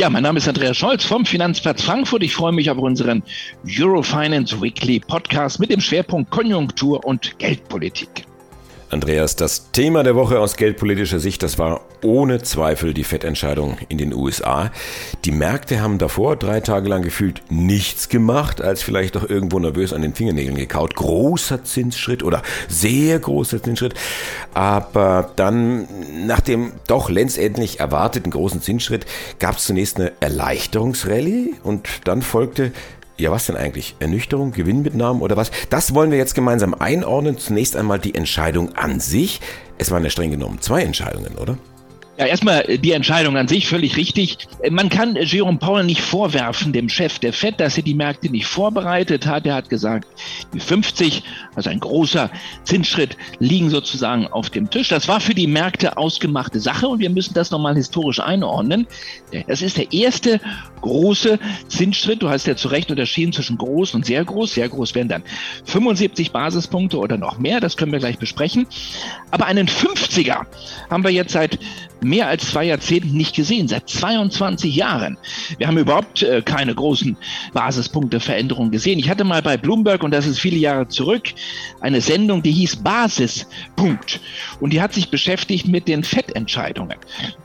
Ja, 0.00 0.08
mein 0.08 0.22
Name 0.22 0.38
ist 0.38 0.48
Andreas 0.48 0.78
Scholz 0.78 1.04
vom 1.04 1.26
Finanzplatz 1.26 1.82
Frankfurt. 1.82 2.22
Ich 2.22 2.34
freue 2.34 2.52
mich 2.52 2.70
auf 2.70 2.78
unseren 2.78 3.22
Eurofinance 3.66 4.58
Weekly 4.62 4.98
Podcast 4.98 5.60
mit 5.60 5.70
dem 5.70 5.82
Schwerpunkt 5.82 6.30
Konjunktur 6.30 7.04
und 7.04 7.38
Geldpolitik. 7.38 8.24
Andreas, 8.90 9.36
das 9.36 9.70
Thema 9.70 10.02
der 10.02 10.16
Woche 10.16 10.40
aus 10.40 10.56
geldpolitischer 10.56 11.20
Sicht, 11.20 11.44
das 11.44 11.58
war 11.58 11.80
ohne 12.02 12.42
Zweifel 12.42 12.92
die 12.92 13.04
Fettentscheidung 13.04 13.78
in 13.88 13.98
den 13.98 14.12
USA. 14.12 14.72
Die 15.24 15.30
Märkte 15.30 15.80
haben 15.80 15.98
davor 15.98 16.34
drei 16.34 16.58
Tage 16.60 16.88
lang 16.88 17.02
gefühlt 17.02 17.42
nichts 17.50 18.08
gemacht, 18.08 18.60
als 18.60 18.82
vielleicht 18.82 19.14
doch 19.14 19.28
irgendwo 19.28 19.60
nervös 19.60 19.92
an 19.92 20.02
den 20.02 20.14
Fingernägeln 20.14 20.56
gekaut. 20.56 20.96
Großer 20.96 21.62
Zinsschritt 21.62 22.24
oder 22.24 22.42
sehr 22.68 23.20
großer 23.20 23.62
Zinsschritt. 23.62 23.94
Aber 24.54 25.30
dann, 25.36 25.86
nach 26.26 26.40
dem 26.40 26.72
doch 26.88 27.10
letztendlich 27.10 27.78
erwarteten 27.78 28.32
großen 28.32 28.60
Zinsschritt, 28.60 29.06
gab 29.38 29.58
es 29.58 29.66
zunächst 29.66 29.98
eine 29.98 30.12
Erleichterungsrallye 30.18 31.54
und 31.62 31.88
dann 32.04 32.22
folgte 32.22 32.72
ja, 33.20 33.30
was 33.30 33.46
denn 33.46 33.56
eigentlich? 33.56 33.96
Ernüchterung, 34.00 34.52
Gewinnmitnahmen 34.52 35.22
oder 35.22 35.36
was? 35.36 35.50
Das 35.68 35.94
wollen 35.94 36.10
wir 36.10 36.18
jetzt 36.18 36.34
gemeinsam 36.34 36.74
einordnen. 36.74 37.38
Zunächst 37.38 37.76
einmal 37.76 37.98
die 37.98 38.14
Entscheidung 38.14 38.74
an 38.76 39.00
sich. 39.00 39.40
Es 39.78 39.90
waren 39.90 40.04
ja 40.04 40.10
streng 40.10 40.30
genommen 40.30 40.60
zwei 40.60 40.82
Entscheidungen, 40.82 41.36
oder? 41.36 41.58
Ja, 42.20 42.26
erstmal 42.26 42.68
äh, 42.68 42.76
die 42.76 42.92
Entscheidung 42.92 43.38
an 43.38 43.48
sich 43.48 43.66
völlig 43.66 43.96
richtig. 43.96 44.36
Äh, 44.62 44.68
man 44.68 44.90
kann 44.90 45.16
äh, 45.16 45.24
Jerome 45.24 45.56
Powell 45.56 45.84
nicht 45.84 46.02
vorwerfen, 46.02 46.70
dem 46.70 46.90
Chef 46.90 47.18
der 47.18 47.32
Fed, 47.32 47.58
dass 47.58 47.78
er 47.78 47.82
die 47.82 47.94
Märkte 47.94 48.28
nicht 48.28 48.44
vorbereitet 48.44 49.24
hat. 49.26 49.46
Er 49.46 49.54
hat 49.54 49.70
gesagt, 49.70 50.06
die 50.52 50.60
50, 50.60 51.22
also 51.54 51.70
ein 51.70 51.80
großer 51.80 52.30
Zinsschritt, 52.64 53.16
liegen 53.38 53.70
sozusagen 53.70 54.26
auf 54.26 54.50
dem 54.50 54.68
Tisch. 54.68 54.90
Das 54.90 55.08
war 55.08 55.22
für 55.22 55.34
die 55.34 55.46
Märkte 55.46 55.96
ausgemachte 55.96 56.60
Sache 56.60 56.88
und 56.88 56.98
wir 56.98 57.08
müssen 57.08 57.32
das 57.32 57.50
nochmal 57.50 57.74
historisch 57.74 58.20
einordnen. 58.20 58.86
Das 59.46 59.62
ist 59.62 59.78
der 59.78 59.90
erste 59.90 60.42
große 60.82 61.38
Zinsschritt. 61.68 62.20
Du 62.20 62.28
hast 62.28 62.46
ja 62.46 62.54
zu 62.54 62.68
Recht 62.68 62.90
unterschieden 62.90 63.32
zwischen 63.32 63.56
groß 63.56 63.94
und 63.94 64.04
sehr 64.04 64.26
groß. 64.26 64.52
Sehr 64.52 64.68
groß 64.68 64.94
wären 64.94 65.08
dann 65.08 65.22
75 65.64 66.32
Basispunkte 66.32 66.98
oder 66.98 67.16
noch 67.16 67.38
mehr. 67.38 67.60
Das 67.60 67.78
können 67.78 67.92
wir 67.92 67.98
gleich 67.98 68.18
besprechen. 68.18 68.66
Aber 69.30 69.46
einen 69.46 69.68
50er 69.68 70.44
haben 70.90 71.02
wir 71.02 71.10
jetzt 71.10 71.32
seit 71.32 71.58
mehr 72.02 72.28
als 72.28 72.48
zwei 72.48 72.64
Jahrzehnten 72.64 73.16
nicht 73.16 73.34
gesehen, 73.34 73.68
seit 73.68 73.88
22 73.88 74.74
Jahren. 74.74 75.18
Wir 75.58 75.66
haben 75.66 75.78
überhaupt 75.78 76.22
äh, 76.22 76.42
keine 76.42 76.74
großen 76.74 77.16
Basispunkteveränderungen 77.52 78.70
gesehen. 78.70 78.98
Ich 78.98 79.10
hatte 79.10 79.24
mal 79.24 79.42
bei 79.42 79.56
Bloomberg, 79.56 80.02
und 80.02 80.12
das 80.12 80.26
ist 80.26 80.38
viele 80.38 80.56
Jahre 80.56 80.88
zurück, 80.88 81.32
eine 81.80 82.00
Sendung, 82.00 82.42
die 82.42 82.52
hieß 82.52 82.76
Basispunkt. 82.76 84.20
Und 84.60 84.72
die 84.72 84.80
hat 84.80 84.92
sich 84.92 85.10
beschäftigt 85.10 85.68
mit 85.68 85.88
den 85.88 86.04
Fettentscheidungen. 86.04 86.96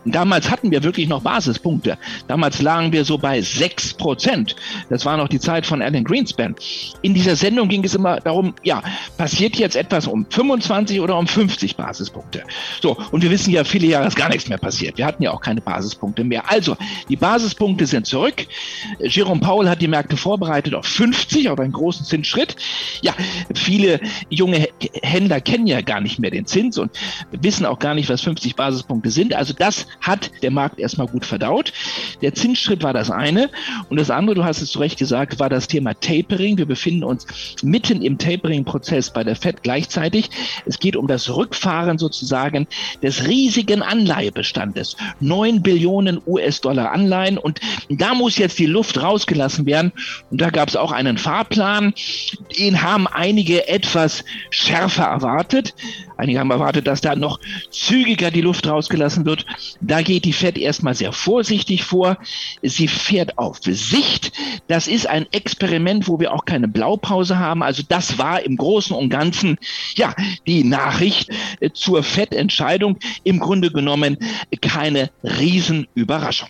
Damals 0.05 0.49
hatten 0.49 0.71
wir 0.71 0.83
wirklich 0.83 1.07
noch 1.07 1.21
Basispunkte. 1.21 1.97
Damals 2.27 2.61
lagen 2.61 2.91
wir 2.91 3.05
so 3.05 3.17
bei 3.17 3.41
6 3.41 3.95
Prozent. 3.95 4.55
Das 4.89 5.05
war 5.05 5.17
noch 5.17 5.27
die 5.27 5.39
Zeit 5.39 5.65
von 5.65 5.81
Alan 5.81 6.03
Greenspan. 6.03 6.55
In 7.01 7.13
dieser 7.13 7.35
Sendung 7.35 7.67
ging 7.69 7.83
es 7.83 7.95
immer 7.95 8.19
darum, 8.19 8.53
ja, 8.63 8.83
passiert 9.17 9.55
jetzt 9.57 9.75
etwas 9.75 10.07
um 10.07 10.25
25 10.29 10.99
oder 10.99 11.17
um 11.17 11.27
50 11.27 11.75
Basispunkte? 11.75 12.43
So, 12.81 12.97
und 13.11 13.21
wir 13.21 13.31
wissen 13.31 13.51
ja, 13.51 13.63
viele 13.63 13.87
Jahre 13.87 14.09
gar 14.15 14.29
nichts 14.29 14.44
nichts 14.45 14.49
mehr 14.49 14.57
passiert. 14.57 14.97
Wir 14.97 15.05
hatten 15.05 15.23
ja 15.23 15.31
auch 15.31 15.41
keine 15.41 15.61
Basispunkte 15.61 16.23
mehr. 16.23 16.49
Also, 16.49 16.77
die 17.09 17.15
Basispunkte 17.15 17.85
sind 17.85 18.05
zurück. 18.05 18.45
Jerome 18.99 19.41
Powell 19.41 19.69
hat 19.69 19.81
die 19.81 19.87
Märkte 19.87 20.17
vorbereitet 20.17 20.73
auf 20.73 20.85
50, 20.85 21.49
auf 21.49 21.59
einen 21.59 21.73
großen 21.73 22.05
Zinsschritt. 22.05 22.55
Ja, 23.01 23.13
viele 23.53 23.99
junge 24.29 24.67
Händler 25.01 25.41
kennen 25.41 25.67
ja 25.67 25.81
gar 25.81 26.01
nicht 26.01 26.19
mehr 26.19 26.31
den 26.31 26.45
Zins 26.45 26.77
und 26.77 26.91
wissen 27.31 27.65
auch 27.65 27.79
gar 27.79 27.95
nicht, 27.95 28.09
was 28.09 28.21
50 28.21 28.55
Basispunkte 28.55 29.09
sind. 29.09 29.33
Also 29.33 29.53
das 29.53 29.87
hat 30.01 30.31
der 30.41 30.51
Markt 30.51 30.79
erstmal 30.79 31.07
gut 31.07 31.25
verdaut. 31.25 31.73
Der 32.21 32.33
Zinsschritt 32.33 32.83
war 32.83 32.93
das 32.93 33.09
eine. 33.09 33.49
Und 33.89 33.99
das 33.99 34.09
andere, 34.09 34.35
du 34.35 34.43
hast 34.43 34.61
es 34.61 34.71
zu 34.71 34.79
Recht 34.79 34.99
gesagt, 34.99 35.39
war 35.39 35.49
das 35.49 35.67
Thema 35.67 35.93
Tapering. 35.93 36.57
Wir 36.57 36.65
befinden 36.65 37.03
uns 37.03 37.25
mitten 37.63 38.01
im 38.01 38.17
Tapering-Prozess 38.17 39.11
bei 39.11 39.23
der 39.23 39.35
FED 39.35 39.63
gleichzeitig. 39.63 40.29
Es 40.65 40.79
geht 40.79 40.95
um 40.95 41.07
das 41.07 41.29
Rückfahren 41.29 41.97
sozusagen 41.97 42.67
des 43.01 43.27
riesigen 43.27 43.81
Anleihen 43.81 44.34
Anleihebestandes. 44.35 44.95
9 45.19 45.61
Billionen 45.61 46.21
US-Dollar 46.25 46.91
Anleihen 46.91 47.37
und 47.37 47.59
da 47.89 48.13
muss 48.13 48.37
jetzt 48.37 48.59
die 48.59 48.65
Luft 48.65 49.01
rausgelassen 49.01 49.65
werden. 49.65 49.91
Und 50.29 50.41
da 50.41 50.49
gab 50.49 50.69
es 50.69 50.75
auch 50.75 50.91
einen 50.91 51.17
Fahrplan. 51.17 51.93
Den 52.59 52.81
haben 52.81 53.07
einige 53.07 53.67
etwas 53.67 54.23
schärfer 54.49 55.05
erwartet. 55.05 55.73
Einige 56.17 56.39
haben 56.39 56.51
erwartet, 56.51 56.87
dass 56.87 57.01
da 57.01 57.15
noch 57.15 57.39
zügiger 57.71 58.31
die 58.31 58.41
Luft 58.41 58.67
rausgelassen 58.67 59.25
wird. 59.25 59.45
Da 59.81 60.01
geht 60.01 60.25
die 60.25 60.33
Fed 60.33 60.57
erstmal 60.57 60.95
sehr 60.95 61.11
vorsichtig 61.11 61.83
vor. 61.83 62.17
Sie 62.61 62.87
fährt 62.87 63.37
auf 63.37 63.59
Sicht. 63.61 64.31
Das 64.67 64.87
ist 64.87 65.07
ein 65.07 65.25
Experiment, 65.31 66.07
wo 66.07 66.19
wir 66.19 66.33
auch 66.33 66.45
keine 66.45 66.67
Blaupause 66.67 67.37
haben. 67.37 67.63
Also 67.63 67.83
das 67.87 68.17
war 68.17 68.41
im 68.41 68.55
Großen 68.55 68.95
und 68.95 69.09
Ganzen 69.09 69.57
ja 69.95 70.13
die 70.47 70.63
Nachricht 70.63 71.29
äh, 71.59 71.69
zur 71.71 72.03
Fed-Entscheidung. 72.03 72.97
Im 73.23 73.39
Grunde 73.39 73.71
genommen 73.71 74.17
keine 74.61 75.09
Riesenüberraschung. 75.23 76.49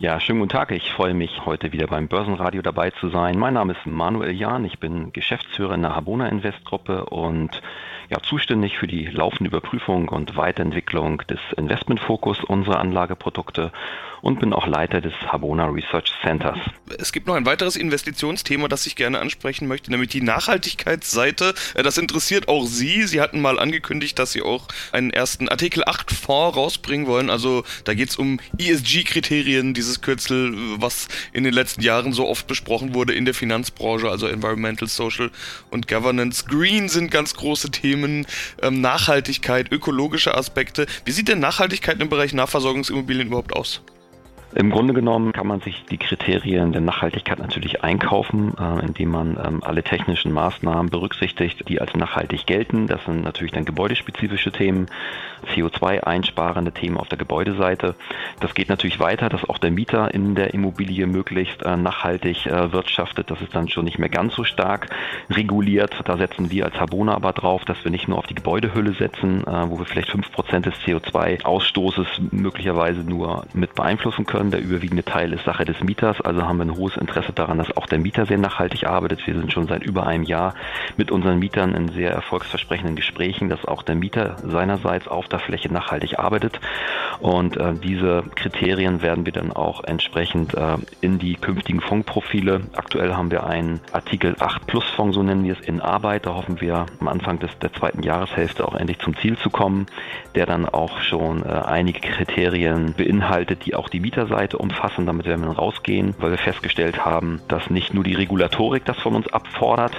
Ja, 0.00 0.20
schönen 0.20 0.38
guten 0.38 0.52
Tag. 0.52 0.70
Ich 0.70 0.92
freue 0.92 1.12
mich, 1.12 1.44
heute 1.44 1.72
wieder 1.72 1.88
beim 1.88 2.06
Börsenradio 2.06 2.62
dabei 2.62 2.90
zu 2.90 3.08
sein. 3.08 3.36
Mein 3.36 3.54
Name 3.54 3.72
ist 3.72 3.84
Manuel 3.84 4.30
Jahn. 4.30 4.64
Ich 4.64 4.78
bin 4.78 5.12
Geschäftsführer 5.12 5.74
in 5.74 5.82
der 5.82 5.96
Habona 5.96 6.28
Invest 6.28 6.64
Gruppe 6.64 7.06
und 7.06 7.60
ja, 8.08 8.18
zuständig 8.22 8.78
für 8.78 8.86
die 8.86 9.06
laufende 9.06 9.48
Überprüfung 9.48 10.08
und 10.08 10.36
Weiterentwicklung 10.36 11.18
des 11.28 11.40
Investmentfokus 11.56 12.44
unserer 12.44 12.78
Anlageprodukte 12.78 13.72
und 14.22 14.40
bin 14.40 14.52
auch 14.52 14.66
Leiter 14.66 15.00
des 15.00 15.12
Habona 15.26 15.66
Research 15.66 16.12
Centers. 16.22 16.58
Es 16.98 17.12
gibt 17.12 17.26
noch 17.26 17.34
ein 17.34 17.46
weiteres 17.46 17.76
Investitionsthema, 17.76 18.68
das 18.68 18.86
ich 18.86 18.96
gerne 18.96 19.18
ansprechen 19.20 19.68
möchte, 19.68 19.90
nämlich 19.90 20.10
die 20.10 20.22
Nachhaltigkeitsseite. 20.22 21.54
Äh, 21.74 21.82
das 21.82 21.98
interessiert 21.98 22.48
auch 22.48 22.66
Sie. 22.66 23.04
Sie 23.04 23.20
hatten 23.20 23.40
mal 23.40 23.58
angekündigt, 23.58 24.18
dass 24.18 24.32
Sie 24.32 24.42
auch 24.42 24.68
einen 24.92 25.10
ersten 25.10 25.48
Artikel 25.48 25.84
8 25.86 26.10
Fonds 26.10 26.56
rausbringen 26.56 27.06
wollen. 27.06 27.30
Also 27.30 27.64
da 27.84 27.94
geht 27.94 28.10
es 28.10 28.16
um 28.16 28.40
ESG-Kriterien, 28.58 29.74
dieses 29.74 30.00
Kürzel, 30.00 30.54
was 30.80 31.08
in 31.32 31.44
den 31.44 31.52
letzten 31.52 31.82
Jahren 31.82 32.12
so 32.12 32.26
oft 32.26 32.46
besprochen 32.46 32.94
wurde 32.94 33.14
in 33.14 33.24
der 33.24 33.34
Finanzbranche, 33.34 34.10
also 34.10 34.26
Environmental, 34.26 34.88
Social 34.88 35.30
und 35.70 35.88
Governance. 35.88 36.44
Green 36.46 36.88
sind 36.88 37.10
ganz 37.10 37.34
große 37.34 37.70
Themen, 37.70 38.26
ähm, 38.62 38.80
Nachhaltigkeit, 38.80 39.70
ökologische 39.72 40.34
Aspekte. 40.34 40.86
Wie 41.04 41.12
sieht 41.12 41.28
denn 41.28 41.40
Nachhaltigkeit 41.40 42.00
im 42.00 42.08
Bereich 42.08 42.32
Nahversorgungsimmobilien 42.32 43.28
überhaupt 43.28 43.54
aus? 43.54 43.82
Im 44.54 44.70
Grunde 44.70 44.94
genommen 44.94 45.32
kann 45.32 45.46
man 45.46 45.60
sich 45.60 45.84
die 45.90 45.98
Kriterien 45.98 46.72
der 46.72 46.80
Nachhaltigkeit 46.80 47.38
natürlich 47.38 47.84
einkaufen, 47.84 48.54
äh, 48.58 48.86
indem 48.86 49.10
man 49.10 49.38
ähm, 49.44 49.62
alle 49.62 49.82
technischen 49.82 50.32
Maßnahmen 50.32 50.90
berücksichtigt, 50.90 51.68
die 51.68 51.82
als 51.82 51.94
nachhaltig 51.94 52.46
gelten. 52.46 52.86
Das 52.86 53.04
sind 53.04 53.22
natürlich 53.24 53.52
dann 53.52 53.66
gebäudespezifische 53.66 54.50
Themen, 54.50 54.86
CO2-einsparende 55.54 56.72
Themen 56.72 56.96
auf 56.96 57.08
der 57.08 57.18
Gebäudeseite. 57.18 57.94
Das 58.40 58.54
geht 58.54 58.70
natürlich 58.70 58.98
weiter, 58.98 59.28
dass 59.28 59.46
auch 59.46 59.58
der 59.58 59.70
Mieter 59.70 60.14
in 60.14 60.34
der 60.34 60.54
Immobilie 60.54 61.06
möglichst 61.06 61.62
äh, 61.62 61.76
nachhaltig 61.76 62.46
äh, 62.46 62.72
wirtschaftet. 62.72 63.30
Das 63.30 63.42
ist 63.42 63.54
dann 63.54 63.68
schon 63.68 63.84
nicht 63.84 63.98
mehr 63.98 64.08
ganz 64.08 64.34
so 64.34 64.44
stark 64.44 64.88
reguliert. 65.28 65.94
Da 66.06 66.16
setzen 66.16 66.50
wir 66.50 66.64
als 66.64 66.80
Habona 66.80 67.14
aber 67.14 67.34
drauf, 67.34 67.66
dass 67.66 67.84
wir 67.84 67.90
nicht 67.90 68.08
nur 68.08 68.16
auf 68.16 68.26
die 68.26 68.34
Gebäudehülle 68.34 68.94
setzen, 68.94 69.42
wo 69.44 69.78
wir 69.78 69.84
vielleicht 69.84 70.10
fünf 70.10 70.30
Prozent 70.32 70.66
des 70.66 70.74
CO2-Ausstoßes 70.86 72.06
möglicherweise 72.30 73.00
nur 73.00 73.44
mit 73.52 73.74
beeinflussen 73.74 74.24
können 74.24 74.37
können. 74.38 74.50
Der 74.52 74.60
überwiegende 74.60 75.04
Teil 75.04 75.32
ist 75.32 75.44
Sache 75.44 75.64
des 75.64 75.80
Mieters, 75.82 76.20
also 76.20 76.42
haben 76.42 76.58
wir 76.58 76.64
ein 76.64 76.76
hohes 76.76 76.96
Interesse 76.96 77.32
daran, 77.32 77.58
dass 77.58 77.76
auch 77.76 77.86
der 77.86 77.98
Mieter 77.98 78.26
sehr 78.26 78.38
nachhaltig 78.38 78.86
arbeitet. 78.86 79.26
Wir 79.26 79.34
sind 79.34 79.52
schon 79.52 79.66
seit 79.66 79.82
über 79.82 80.06
einem 80.06 80.22
Jahr 80.24 80.54
mit 80.96 81.10
unseren 81.10 81.38
Mietern 81.38 81.74
in 81.74 81.88
sehr 81.88 82.12
erfolgsversprechenden 82.12 82.94
Gesprächen, 82.94 83.48
dass 83.48 83.64
auch 83.64 83.82
der 83.82 83.96
Mieter 83.96 84.36
seinerseits 84.44 85.08
auf 85.08 85.26
der 85.28 85.40
Fläche 85.40 85.72
nachhaltig 85.72 86.18
arbeitet. 86.18 86.60
Und 87.20 87.56
äh, 87.56 87.74
diese 87.74 88.22
Kriterien 88.36 89.02
werden 89.02 89.26
wir 89.26 89.32
dann 89.32 89.52
auch 89.52 89.82
entsprechend 89.84 90.54
äh, 90.54 90.76
in 91.00 91.18
die 91.18 91.34
künftigen 91.34 91.80
Fondsprofile. 91.80 92.60
Aktuell 92.74 93.14
haben 93.14 93.30
wir 93.30 93.44
einen 93.44 93.80
Artikel 93.92 94.36
8 94.38 94.66
Plus 94.66 94.84
Fonds, 94.90 95.16
so 95.16 95.22
nennen 95.22 95.44
wir 95.44 95.54
es, 95.54 95.66
in 95.66 95.80
Arbeit. 95.80 96.26
Da 96.26 96.34
hoffen 96.34 96.60
wir 96.60 96.86
am 97.00 97.08
Anfang 97.08 97.40
des, 97.40 97.58
der 97.58 97.72
zweiten 97.72 98.02
Jahreshälfte 98.02 98.66
auch 98.66 98.74
endlich 98.74 99.00
zum 99.00 99.16
Ziel 99.16 99.36
zu 99.38 99.50
kommen, 99.50 99.86
der 100.36 100.46
dann 100.46 100.66
auch 100.66 101.00
schon 101.00 101.42
äh, 101.42 101.48
einige 101.48 102.00
Kriterien 102.00 102.94
beinhaltet, 102.96 103.66
die 103.66 103.74
auch 103.74 103.88
die 103.88 104.04
Mieterseite 104.28 104.58
umfassen. 104.58 105.06
Damit 105.06 105.26
werden 105.26 105.44
wir 105.44 105.52
rausgehen, 105.52 106.14
weil 106.18 106.30
wir 106.30 106.38
festgestellt 106.38 107.04
haben, 107.04 107.40
dass 107.48 107.70
nicht 107.70 107.94
nur 107.94 108.04
die 108.04 108.14
Regulatorik 108.14 108.84
das 108.84 108.98
von 108.98 109.14
uns 109.14 109.26
abfordert, 109.32 109.92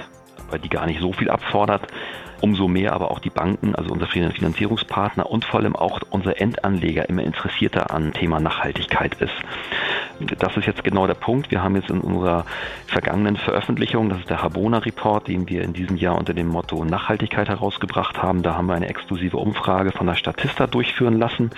weil 0.49 0.59
die 0.59 0.69
gar 0.69 0.85
nicht 0.85 1.01
so 1.01 1.13
viel 1.13 1.29
abfordert, 1.29 1.87
umso 2.41 2.67
mehr 2.67 2.93
aber 2.93 3.11
auch 3.11 3.19
die 3.19 3.31
Banken, 3.31 3.75
also 3.75 3.91
unser 3.91 4.07
Finanzierungspartner 4.07 5.29
und 5.29 5.45
vor 5.45 5.59
allem 5.59 5.75
auch 5.75 5.99
unser 6.11 6.39
Endanleger 6.39 7.09
immer 7.09 7.23
interessierter 7.23 7.91
an 7.91 8.13
Thema 8.13 8.39
Nachhaltigkeit 8.39 9.15
ist. 9.15 9.33
Das 10.19 10.57
ist 10.57 10.65
jetzt 10.65 10.83
genau 10.83 11.07
der 11.07 11.13
Punkt. 11.13 11.49
Wir 11.49 11.63
haben 11.63 11.75
jetzt 11.75 11.89
in 11.89 12.01
unserer 12.01 12.45
vergangenen 12.87 13.37
Veröffentlichung, 13.37 14.09
das 14.09 14.19
ist 14.19 14.29
der 14.29 14.43
Habona 14.43 14.79
Report, 14.79 15.27
den 15.27 15.47
wir 15.47 15.63
in 15.63 15.71
diesem 15.71 15.95
Jahr 15.95 16.17
unter 16.17 16.33
dem 16.33 16.47
Motto 16.47 16.83
Nachhaltigkeit 16.83 17.47
herausgebracht 17.47 18.21
haben. 18.21 18.43
Da 18.43 18.55
haben 18.55 18.67
wir 18.67 18.73
eine 18.73 18.89
exklusive 18.89 19.37
Umfrage 19.37 19.91
von 19.91 20.07
der 20.07 20.15
Statista 20.15 20.67
durchführen 20.67 21.17
lassen. 21.17 21.51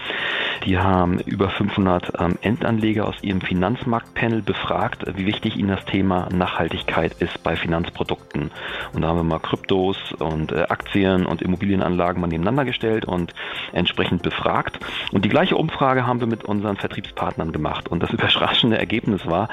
Die 0.65 0.77
haben 0.77 1.19
über 1.21 1.49
500 1.49 2.13
ähm, 2.19 2.37
Endanleger 2.41 3.07
aus 3.07 3.15
ihrem 3.23 3.41
Finanzmarktpanel 3.41 4.43
befragt, 4.43 5.05
wie 5.15 5.25
wichtig 5.25 5.55
ihnen 5.55 5.69
das 5.69 5.85
Thema 5.85 6.29
Nachhaltigkeit 6.31 7.13
ist 7.19 7.41
bei 7.41 7.55
Finanzprodukten. 7.55 8.51
Und 8.93 9.01
da 9.01 9.07
haben 9.07 9.17
wir 9.17 9.23
mal 9.23 9.39
Kryptos 9.39 9.97
und 10.19 10.51
äh, 10.51 10.65
Aktien 10.69 11.25
und 11.25 11.41
Immobilienanlagen 11.41 12.21
mal 12.21 12.27
nebeneinander 12.27 12.65
gestellt 12.65 13.05
und 13.05 13.33
entsprechend 13.73 14.21
befragt. 14.21 14.79
Und 15.11 15.25
die 15.25 15.29
gleiche 15.29 15.55
Umfrage 15.55 16.05
haben 16.05 16.19
wir 16.19 16.27
mit 16.27 16.45
unseren 16.45 16.77
Vertriebspartnern 16.77 17.51
gemacht. 17.51 17.87
Und 17.87 18.03
das 18.03 18.11
überraschende 18.51 18.77
Ergebnis 18.77 19.25
war, 19.25 19.47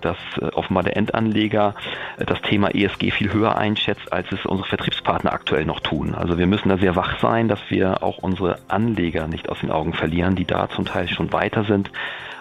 dass 0.00 0.16
äh, 0.40 0.46
offenbar 0.46 0.82
der 0.82 0.96
Endanleger 0.96 1.74
äh, 2.18 2.24
das 2.26 2.40
Thema 2.42 2.74
ESG 2.74 3.10
viel 3.10 3.32
höher 3.32 3.56
einschätzt, 3.56 4.12
als 4.12 4.30
es 4.30 4.44
unsere 4.44 4.68
Vertriebspartner 4.68 5.32
aktuell 5.32 5.64
noch 5.64 5.80
tun. 5.80 6.14
Also 6.14 6.38
wir 6.38 6.46
müssen 6.46 6.68
da 6.68 6.76
sehr 6.76 6.94
wach 6.96 7.18
sein, 7.20 7.48
dass 7.48 7.60
wir 7.68 8.02
auch 8.02 8.18
unsere 8.18 8.58
Anleger 8.68 9.26
nicht 9.26 9.48
aus 9.48 9.60
den 9.60 9.70
Augen 9.70 9.94
verlieren, 9.94 10.36
die 10.36 10.44
da 10.44 10.68
zum 10.68 10.84
Teil 10.84 11.08
schon 11.08 11.32
weiter 11.32 11.64
sind 11.64 11.90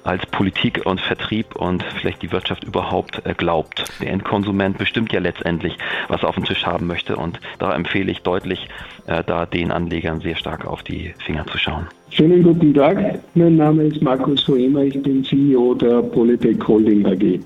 als 0.04 0.26
Politik 0.26 0.82
und 0.86 1.00
Vertrieb 1.00 1.56
und 1.56 1.84
vielleicht 1.84 2.24
die 2.24 2.32
Wirtschaft 2.32 2.64
überhaupt 2.64 3.26
äh, 3.26 3.34
glaubt. 3.34 3.86
Der 4.02 4.12
Endkonsument 4.12 4.78
bestimmt 4.78 5.14
ja 5.14 5.20
letztendlich, 5.20 5.78
was 6.08 6.24
er 6.24 6.30
auf 6.30 6.36
dem 6.36 6.46
Tisch 6.46 6.66
haben 6.66 6.88
möchte 6.88 7.16
und 7.16 7.40
da 7.60 7.74
empfehle 7.74 8.12
ich 8.12 8.22
deutlich, 8.22 8.68
da 9.06 9.46
den 9.46 9.72
Anlegern 9.72 10.22
sehr 10.22 10.36
stark 10.36 10.66
auf 10.66 10.84
die 10.84 11.14
Finger 11.26 11.46
zu 11.48 11.58
schauen. 11.58 11.88
Schönen 12.14 12.44
guten 12.44 12.74
Tag, 12.74 13.22
mein 13.36 13.56
Name 13.56 13.84
ist 13.84 14.02
Markus 14.02 14.46
Hoemer, 14.46 14.82
ich 14.82 15.02
bin 15.02 15.24
CEO 15.24 15.74
der 15.76 16.02
Polytech 16.02 16.58
Holding 16.68 17.06
AG. 17.06 17.40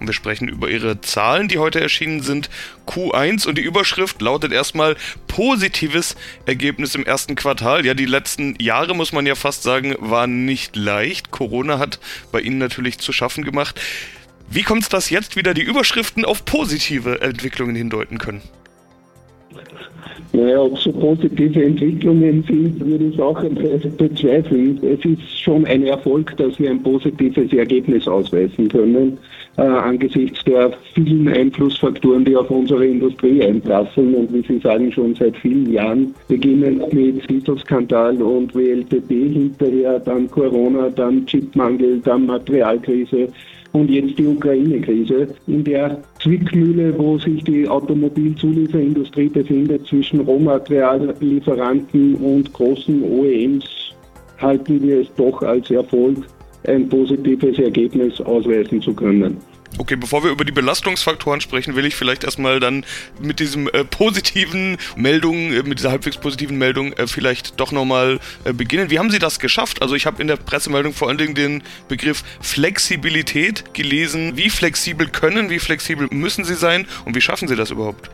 Und 0.00 0.08
wir 0.08 0.12
sprechen 0.12 0.48
über 0.48 0.68
ihre 0.68 1.00
Zahlen, 1.02 1.46
die 1.46 1.58
heute 1.58 1.80
erschienen 1.80 2.20
sind. 2.20 2.50
Q1 2.88 3.46
und 3.46 3.58
die 3.58 3.62
Überschrift 3.62 4.20
lautet 4.20 4.50
erstmal 4.50 4.96
positives 5.28 6.16
Ergebnis 6.46 6.96
im 6.96 7.04
ersten 7.04 7.36
Quartal. 7.36 7.86
Ja, 7.86 7.94
die 7.94 8.06
letzten 8.06 8.56
Jahre, 8.60 8.92
muss 8.92 9.12
man 9.12 9.24
ja 9.24 9.36
fast 9.36 9.62
sagen, 9.62 9.94
waren 10.00 10.44
nicht 10.44 10.74
leicht. 10.74 11.30
Corona 11.30 11.78
hat 11.78 12.00
bei 12.32 12.40
Ihnen 12.40 12.58
natürlich 12.58 12.98
zu 12.98 13.12
schaffen 13.12 13.44
gemacht. 13.44 13.80
Wie 14.50 14.64
kommt 14.64 14.82
es, 14.82 14.88
dass 14.88 15.10
jetzt 15.10 15.36
wieder 15.36 15.54
die 15.54 15.62
Überschriften 15.62 16.24
auf 16.24 16.44
positive 16.44 17.20
Entwicklungen 17.20 17.76
hindeuten 17.76 18.18
können? 18.18 18.42
Naja, 20.32 20.60
ob 20.60 20.78
so 20.78 20.92
positive 20.92 21.64
Entwicklungen 21.64 22.42
sind, 22.46 22.84
würde 22.84 23.04
ich 23.06 23.20
auch 23.20 23.42
bezweifeln. 23.42 24.78
Es 24.82 25.04
ist 25.04 25.40
schon 25.40 25.64
ein 25.66 25.84
Erfolg, 25.84 26.36
dass 26.36 26.58
wir 26.58 26.70
ein 26.70 26.82
positives 26.82 27.52
Ergebnis 27.52 28.06
ausweisen 28.06 28.68
können, 28.68 29.18
äh, 29.56 29.62
angesichts 29.62 30.42
der 30.44 30.72
vielen 30.94 31.28
Einflussfaktoren, 31.28 32.24
die 32.24 32.36
auf 32.36 32.50
unsere 32.50 32.86
Industrie 32.86 33.42
einprasseln 33.42 34.14
und 34.14 34.32
wie 34.32 34.42
Sie 34.46 34.58
sagen, 34.58 34.92
schon 34.92 35.14
seit 35.14 35.36
vielen 35.38 35.72
Jahren, 35.72 36.14
beginnend 36.28 36.92
mit 36.92 37.28
Dieselskandal 37.30 38.20
und 38.20 38.54
WLTP 38.54 39.32
hinterher, 39.32 39.98
dann 40.00 40.30
Corona, 40.30 40.90
dann 40.90 41.24
Chipmangel, 41.26 42.00
dann 42.00 42.26
Materialkrise 42.26 43.28
und 43.72 43.90
jetzt 43.90 44.18
die 44.18 44.26
Ukraine-Krise, 44.26 45.28
in 45.46 45.64
der 45.64 46.00
Zwickmühle, 46.20 46.96
wo 46.98 47.18
sich 47.18 47.42
die 47.44 47.68
Automobilzulieferindustrie 47.68 49.28
befindet 49.28 49.86
zwischen 49.86 50.20
Rohmateriallieferanten 50.20 52.14
und 52.16 52.52
großen 52.52 53.02
OEMs, 53.02 53.64
halten 54.38 54.82
wir 54.82 55.00
es 55.00 55.14
doch 55.16 55.42
als 55.42 55.70
Erfolg, 55.70 56.18
ein 56.66 56.88
positives 56.88 57.58
Ergebnis 57.58 58.20
ausweisen 58.20 58.80
zu 58.82 58.92
können. 58.92 59.36
Okay, 59.78 59.96
bevor 59.96 60.24
wir 60.24 60.30
über 60.30 60.44
die 60.44 60.52
Belastungsfaktoren 60.52 61.40
sprechen, 61.40 61.76
will 61.76 61.86
ich 61.86 61.96
vielleicht 61.96 62.24
erstmal 62.24 62.60
dann 62.60 62.84
mit 63.20 63.40
diesem 63.40 63.68
äh, 63.68 63.84
positiven 63.84 64.78
Meldung, 64.96 65.52
äh, 65.52 65.62
mit 65.62 65.78
dieser 65.78 65.90
halbwegs 65.90 66.16
positiven 66.16 66.58
Meldung 66.58 66.92
äh, 66.94 67.06
vielleicht 67.06 67.60
doch 67.60 67.72
nochmal 67.72 68.20
äh, 68.44 68.52
beginnen. 68.52 68.90
Wie 68.90 68.98
haben 68.98 69.10
Sie 69.10 69.18
das 69.18 69.38
geschafft? 69.38 69.82
Also 69.82 69.94
ich 69.94 70.06
habe 70.06 70.20
in 70.20 70.28
der 70.28 70.36
Pressemeldung 70.36 70.92
vor 70.92 71.08
allen 71.08 71.18
Dingen 71.18 71.34
den 71.34 71.62
Begriff 71.88 72.24
Flexibilität 72.40 73.74
gelesen. 73.74 74.36
Wie 74.36 74.50
flexibel 74.50 75.08
können, 75.08 75.50
wie 75.50 75.58
flexibel 75.58 76.08
müssen 76.10 76.44
Sie 76.44 76.54
sein 76.54 76.86
und 77.04 77.14
wie 77.14 77.20
schaffen 77.20 77.48
Sie 77.48 77.56
das 77.56 77.70
überhaupt? 77.70 78.10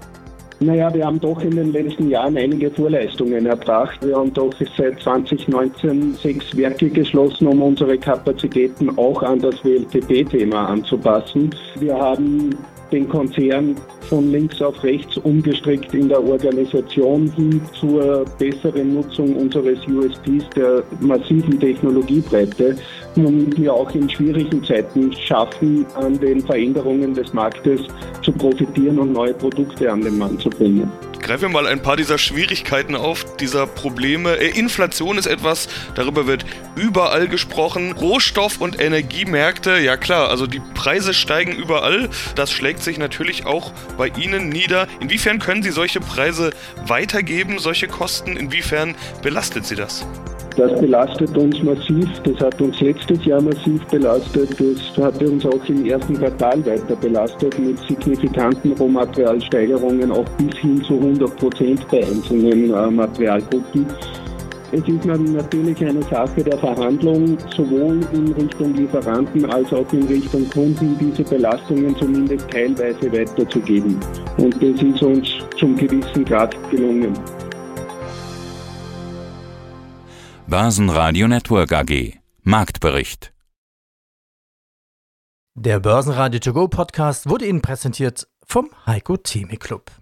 Naja, 0.62 0.94
wir 0.94 1.04
haben 1.04 1.18
doch 1.18 1.40
in 1.42 1.56
den 1.56 1.72
letzten 1.72 2.08
Jahren 2.08 2.36
einige 2.36 2.70
Vorleistungen 2.70 3.46
erbracht. 3.46 3.98
Wir 4.06 4.16
haben 4.16 4.32
doch 4.32 4.54
seit 4.76 5.00
2019 5.02 6.14
sechs 6.14 6.56
Werke 6.56 6.88
geschlossen, 6.88 7.48
um 7.48 7.60
unsere 7.60 7.98
Kapazitäten 7.98 8.96
auch 8.96 9.20
an 9.24 9.40
das 9.40 9.56
WLTP-Thema 9.64 10.68
anzupassen. 10.68 11.50
Wir 11.80 11.98
haben 11.98 12.56
den 12.92 13.08
Konzern 13.08 13.74
von 14.08 14.30
links 14.30 14.60
auf 14.60 14.82
rechts 14.84 15.16
umgestrickt 15.18 15.92
in 15.94 16.08
der 16.08 16.22
Organisation 16.22 17.32
hin 17.32 17.60
zur 17.72 18.24
besseren 18.38 18.94
Nutzung 18.94 19.34
unseres 19.36 19.78
USPs 19.88 20.48
der 20.54 20.82
massiven 21.00 21.58
Technologiebreite, 21.58 22.76
womit 23.16 23.58
wir 23.58 23.72
auch 23.72 23.90
in 23.94 24.08
schwierigen 24.08 24.62
Zeiten 24.64 25.12
schaffen, 25.12 25.86
an 25.94 26.18
den 26.18 26.40
Veränderungen 26.42 27.14
des 27.14 27.32
Marktes 27.32 27.80
zu 28.22 28.32
profitieren 28.32 28.98
und 28.98 29.12
neue 29.12 29.34
Produkte 29.34 29.90
an 29.90 30.02
den 30.02 30.18
Mann 30.18 30.38
zu 30.38 30.50
bringen. 30.50 30.90
Greifen 31.22 31.42
wir 31.42 31.48
mal 31.50 31.68
ein 31.68 31.80
paar 31.80 31.96
dieser 31.96 32.18
Schwierigkeiten 32.18 32.96
auf, 32.96 33.36
dieser 33.36 33.68
Probleme. 33.68 34.38
Äh, 34.38 34.58
Inflation 34.58 35.18
ist 35.18 35.26
etwas, 35.26 35.68
darüber 35.94 36.26
wird 36.26 36.44
überall 36.74 37.28
gesprochen. 37.28 37.92
Rohstoff- 37.92 38.60
und 38.60 38.80
Energiemärkte, 38.80 39.78
ja 39.78 39.96
klar, 39.96 40.30
also 40.30 40.48
die 40.48 40.60
Preise 40.74 41.14
steigen 41.14 41.52
überall. 41.52 42.08
Das 42.34 42.50
schlägt 42.50 42.82
sich 42.82 42.98
natürlich 42.98 43.46
auch 43.46 43.72
bei 43.96 44.08
Ihnen 44.08 44.48
nieder. 44.48 44.88
Inwiefern 44.98 45.38
können 45.38 45.62
Sie 45.62 45.70
solche 45.70 46.00
Preise 46.00 46.50
weitergeben, 46.88 47.60
solche 47.60 47.86
Kosten? 47.86 48.36
Inwiefern 48.36 48.96
belastet 49.22 49.64
Sie 49.64 49.76
das? 49.76 50.04
Das 50.56 50.78
belastet 50.78 51.36
uns 51.36 51.62
massiv. 51.62 52.06
Das 52.24 52.38
hat 52.40 52.60
uns 52.60 52.78
letztes 52.80 53.24
Jahr 53.24 53.40
massiv 53.40 53.82
belastet. 53.86 54.50
Das 54.58 55.04
hat 55.04 55.22
uns 55.22 55.46
auch 55.46 55.64
im 55.68 55.86
ersten 55.86 56.14
Quartal 56.14 56.64
weiter 56.66 56.96
belastet 56.96 57.58
mit 57.58 57.78
signifikanten 57.88 58.72
Rohmaterialsteigerungen 58.72 60.10
auch 60.12 60.28
bis 60.36 60.54
hin 60.58 60.82
zu 60.84 60.94
100 61.12 61.36
Prozent 61.36 61.88
bei 61.88 61.98
einzelnen 61.98 62.72
äh, 62.72 62.90
Materialgruppen. 62.90 63.86
Es 64.72 64.80
ist 64.88 65.04
natürlich 65.04 65.84
eine 65.84 66.02
Sache 66.04 66.42
der 66.42 66.56
Verhandlung, 66.58 67.36
sowohl 67.54 68.00
in 68.12 68.32
Richtung 68.32 68.74
Lieferanten 68.74 69.44
als 69.50 69.70
auch 69.70 69.92
in 69.92 70.06
Richtung 70.06 70.48
Kunden, 70.48 70.96
diese 70.98 71.22
Belastungen 71.24 71.94
zumindest 71.98 72.48
teilweise 72.50 73.12
weiterzugeben. 73.12 74.00
Und 74.38 74.54
das 74.54 74.82
ist 74.82 75.02
uns 75.02 75.28
zum 75.58 75.76
gewissen 75.76 76.24
Grad 76.24 76.56
gelungen. 76.70 77.12
Börsenradio 80.46 81.28
Network 81.28 81.72
AG 81.72 82.14
Marktbericht 82.42 83.32
Der 85.54 85.80
Börsenradio 85.80 86.40
To 86.40 86.52
Go 86.54 86.68
Podcast 86.68 87.28
wurde 87.28 87.46
Ihnen 87.46 87.60
präsentiert 87.60 88.26
vom 88.46 88.70
Heiko 88.86 89.18
Theme 89.18 89.56
Club. 89.58 90.01